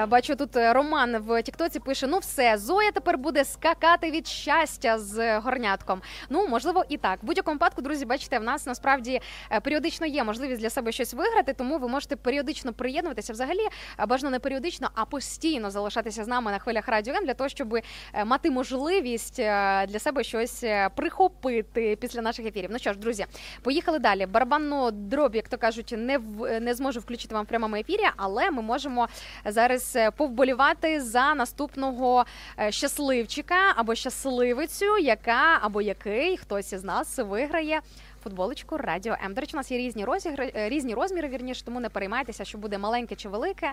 [0.05, 4.99] Бачу тут е, Роман в Тіктоці пише: ну все, Зоя тепер буде скакати від щастя
[4.99, 6.01] з горнятком.
[6.29, 7.23] Ну можливо, і так.
[7.23, 9.21] В будь-якому випадку, друзі, бачите, в нас насправді
[9.51, 13.33] е, періодично є можливість для себе щось виграти, тому ви можете періодично приєднуватися.
[13.33, 13.67] Взагалі,
[13.99, 17.49] е, бажано не періодично, а постійно залишатися з нами на хвилях радіо М для того,
[17.49, 17.83] щоб е,
[18.25, 22.69] мати можливість е, для себе щось е, прихопити після наших ефірів.
[22.73, 23.25] Ну що ж, друзі,
[23.61, 24.25] поїхали далі.
[24.25, 28.51] Барабанну дробь, як то кажуть, не в не зможу включити вам в прямому ефірі, але
[28.51, 29.07] ми можемо
[29.45, 32.25] зараз е, повболівати за наступного
[32.59, 37.81] е, щасливчика або щасливицю, яка або який хтось із нас виграє.
[38.23, 39.33] Футболочку Радіо М.
[39.33, 42.57] До речі, у нас є різні розігри, е, різні розміри, вірніше, тому не переймайтеся, що
[42.57, 43.71] буде маленьке чи велике.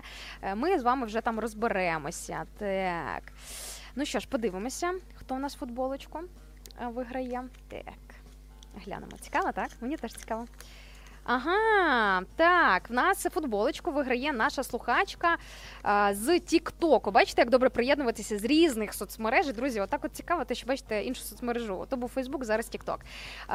[0.55, 2.45] Ми з вами вже там розберемося.
[2.57, 3.23] Так.
[3.95, 6.19] Ну що ж, подивимося, хто у нас футболочку
[6.81, 7.43] виграє.
[7.69, 8.15] Так.
[8.85, 9.11] Глянемо.
[9.21, 9.69] Цікаво, так?
[9.81, 10.45] Мені теж цікаво.
[11.29, 12.89] Ага, так.
[12.89, 15.37] В нас футболочку виграє наша слухачка
[15.83, 17.11] а, з Тіктоку.
[17.11, 19.47] Бачите, як добре приєднуватися з різних соцмереж.
[19.53, 21.85] Друзі, отак от цікаво, те, що бачите іншу соцмережу.
[21.89, 22.99] То був Фейсбук, зараз Тікток.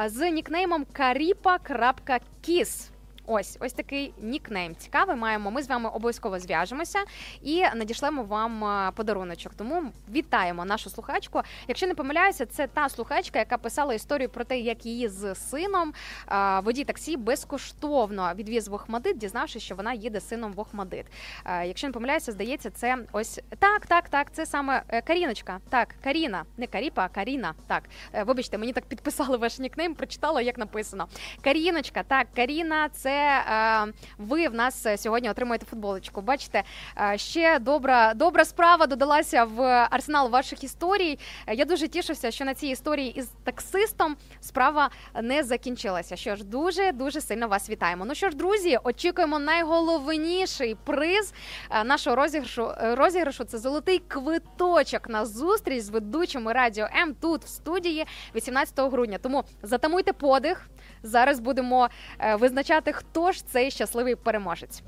[0.05, 2.89] З нікнеймом karipa.kiss.
[3.25, 5.15] Ось ось такий нікнейм цікавий.
[5.15, 5.51] Маємо.
[5.51, 6.99] Ми з вами обов'язково зв'яжемося
[7.41, 8.63] і надішлемо вам
[8.95, 9.53] подаруночок.
[9.53, 11.41] Тому вітаємо нашу слухачку.
[11.67, 15.93] Якщо не помиляюся, це та слухачка, яка писала історію про те, як її з сином
[16.25, 21.05] а, водій таксі безкоштовно відвіз в Охмадит, дізнавшись, що вона їде сином в Охмадит.
[21.45, 24.31] Якщо не помиляюся, здається, це ось так, так, так.
[24.33, 25.59] Це саме е, Каріночка.
[25.69, 27.53] Так, Каріна, не Каріпа, а Каріна.
[27.67, 27.83] Так,
[28.13, 31.07] Е, вибачте, мені так підписали ваш нікнейм, прочитала, як написано.
[31.41, 36.21] Каріночка, так, Каріна, це е, ви в нас сьогодні отримуєте футболочку.
[36.21, 36.63] Бачите,
[36.97, 41.19] е, ще добра, добра справа додалася в арсенал ваших історій.
[41.47, 44.89] Я дуже тішуся, що на цій історії із таксистом справа
[45.21, 46.15] не закінчилася.
[46.15, 48.05] Що ж, дуже дуже сильно вас вітаємо.
[48.05, 51.33] Ну що ж, друзі, очікуємо найголовніший приз
[51.69, 52.71] е, нашого розіграшу.
[52.81, 59.17] Розіграшу це золотий квиточок на зустріч з ведучими радіо М тут в студії 18 грудня.
[59.17, 60.69] Тому затамуйте подих.
[61.03, 61.89] Зараз будемо
[62.39, 64.83] визначати, хто ж цей щасливий переможець.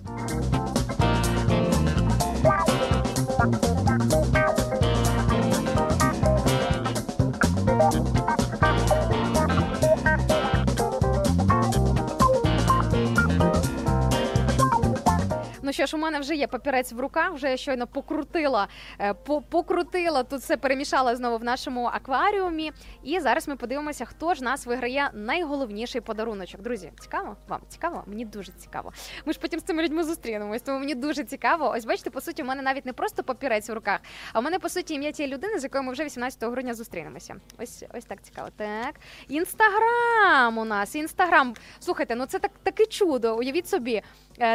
[15.76, 18.68] Що ж, у мене вже є папірець в руках, вже я щойно покрутила,
[19.00, 22.72] е, по- покрутила тут все перемішала знову в нашому акваріумі.
[23.04, 26.62] І зараз ми подивимося, хто ж нас виграє найголовніший подаруночок.
[26.62, 27.38] Друзі, цікаво?
[27.48, 28.04] Вам цікаво?
[28.08, 28.94] Мені дуже цікаво.
[29.26, 31.70] Ми ж потім з цими людьми зустрінемось, тому мені дуже цікаво.
[31.76, 34.00] Ось бачите, по суті, у мене навіть не просто папірець в руках,
[34.34, 37.36] а у мене по суті ім'я тієї людини, з якою ми вже 18 грудня зустрінемося.
[37.60, 38.48] Ось ось так цікаво.
[38.58, 38.96] Так,
[39.28, 40.96] інстаграм у нас.
[40.96, 41.54] Інстаграм.
[41.80, 43.38] Слухайте, ну це так таке чудо.
[43.38, 44.02] Уявіть собі,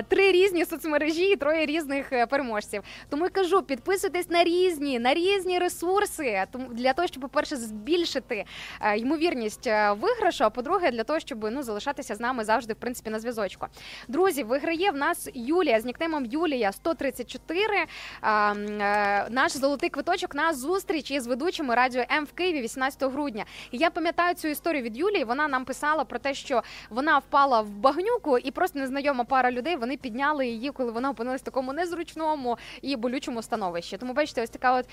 [0.09, 2.83] три різні соцмережі і троє різних е, переможців.
[3.09, 8.45] Тому я кажу, підписуйтесь на різні, на різні ресурси, для того, щоб, по-перше, збільшити
[8.81, 12.77] е, ймовірність е, виграшу, а по-друге, для того, щоб ну залишатися з нами завжди, в
[12.77, 13.67] принципі, на зв'язочку.
[14.09, 17.87] Друзі, виграє в нас Юлія з нікнеймом Юлія 134.
[18.21, 23.11] а, м, е, Наш золотий квиточок на зустріч із ведучими радіо М в Києві 18
[23.11, 23.45] грудня.
[23.71, 25.25] І я пам'ятаю цю історію від Юлії.
[25.25, 29.70] Вона нам писала про те, що вона впала в багнюку, і просто незнайома пара людей
[29.77, 33.97] вони підняли її, коли вона опинилась в такому незручному і болючому становищі.
[33.97, 34.87] Тому бачите, ось така от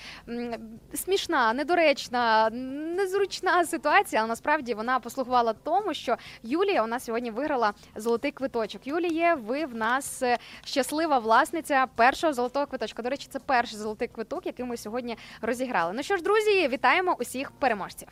[0.94, 2.50] смішна, недоречна,
[2.96, 4.20] незручна ситуація.
[4.20, 8.86] Але насправді вона послугувала тому, що Юлія у нас сьогодні виграла золотий квиточок.
[8.86, 13.02] Юліє, ви в нас е, щаслива власниця першого золотого квиточка.
[13.02, 15.92] До речі, це перший золотий квиток, який ми сьогодні розіграли.
[15.96, 18.08] Ну що ж, друзі, вітаємо усіх переможців.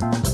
[0.00, 0.33] В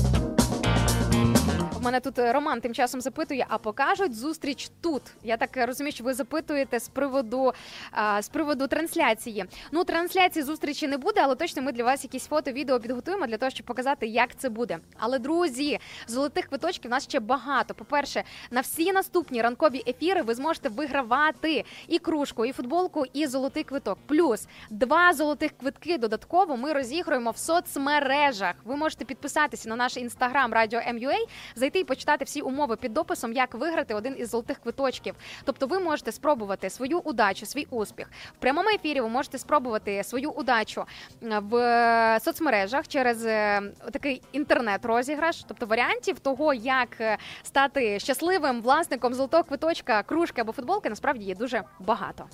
[1.81, 5.01] мене тут е, Роман тим часом запитує, а покажуть зустріч тут.
[5.23, 7.53] Я так е, розумію, що ви запитуєте з приводу
[7.91, 9.45] а, з приводу трансляції.
[9.71, 13.37] Ну, трансляції зустрічі не буде, але точно ми для вас якісь фото, відео підготуємо для
[13.37, 14.77] того, щоб показати, як це буде.
[14.97, 17.73] Але друзі, золотих квиточків у нас ще багато.
[17.73, 23.63] По-перше, на всі наступні ранкові ефіри ви зможете вигравати і кружку, і футболку, і золотий
[23.63, 23.97] квиток.
[24.07, 28.55] Плюс два золотих квитки додатково ми розігруємо в соцмережах.
[28.65, 31.17] Ви можете підписатися на наш інстаграм Радіо МЮА,
[31.55, 35.15] зайти і почитати всі умови під дописом, як виграти один із золотих квиточків.
[35.43, 39.01] Тобто, ви можете спробувати свою удачу, свій успіх в прямому ефірі.
[39.01, 40.85] Ви можете спробувати свою удачу
[41.23, 43.61] е, в е, соцмережах через е,
[43.91, 51.25] такий інтернет-розіграш, тобто варіантів того, як стати щасливим власником золотого квиточка, кружки або футболки, насправді
[51.25, 52.25] є дуже багато.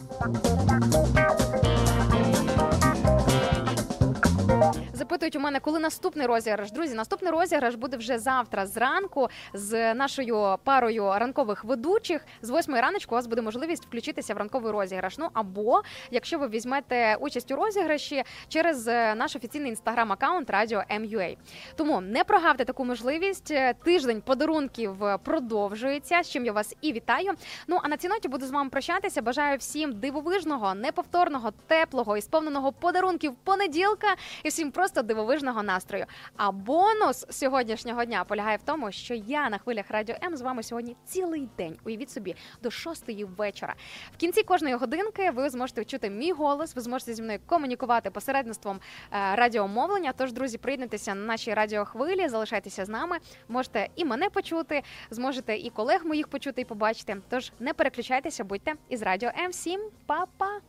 [4.94, 6.72] Запитують у мене, коли наступний розіграш.
[6.72, 12.26] Друзі, наступний розіграш буде вже завтра зранку з нашою парою ранкових ведучих.
[12.42, 15.18] З 8 раночку у вас буде можливість включитися в ранковий розіграш.
[15.18, 15.82] Ну або
[16.12, 21.30] якщо ви візьмете участь у розіграші через е, наш офіційний інстаграм-аккаунт Радіо МЮА.
[21.76, 23.52] Тому не прогавте таку можливість.
[23.52, 26.24] Е, Тиждень подарунків продовжується.
[26.24, 27.32] З чим я вас і вітаю.
[27.68, 29.22] Ну а на цій ноті буду з вами прощатися.
[29.22, 34.08] Бажаю всім дивовижного, неповторного, теплого і сповненого подарунків понеділка
[34.44, 36.06] і всім просто дивовижного настрою.
[36.38, 40.64] А бонус сьогоднішнього дня полягає в тому, що я на хвилях радіо М з вами
[40.64, 41.78] сьогодні цілий день.
[41.86, 43.76] Уявіть собі до шостої вечора.
[44.14, 46.76] В кінці кожної годинки ви зможете чути мій голос.
[46.76, 48.80] Ви зможете зі мною комунікувати посередництвом
[49.12, 50.14] е, радіомовлення.
[50.18, 53.18] Тож, друзі, приєднуйтеся на нашій радіохвилі, залишайтеся з нами.
[53.48, 57.18] Можете і мене почути, зможете і колег моїх почути і побачити.
[57.30, 59.52] Тож не переключайтеся, будьте із радіо М.
[59.52, 60.60] Всім па-па!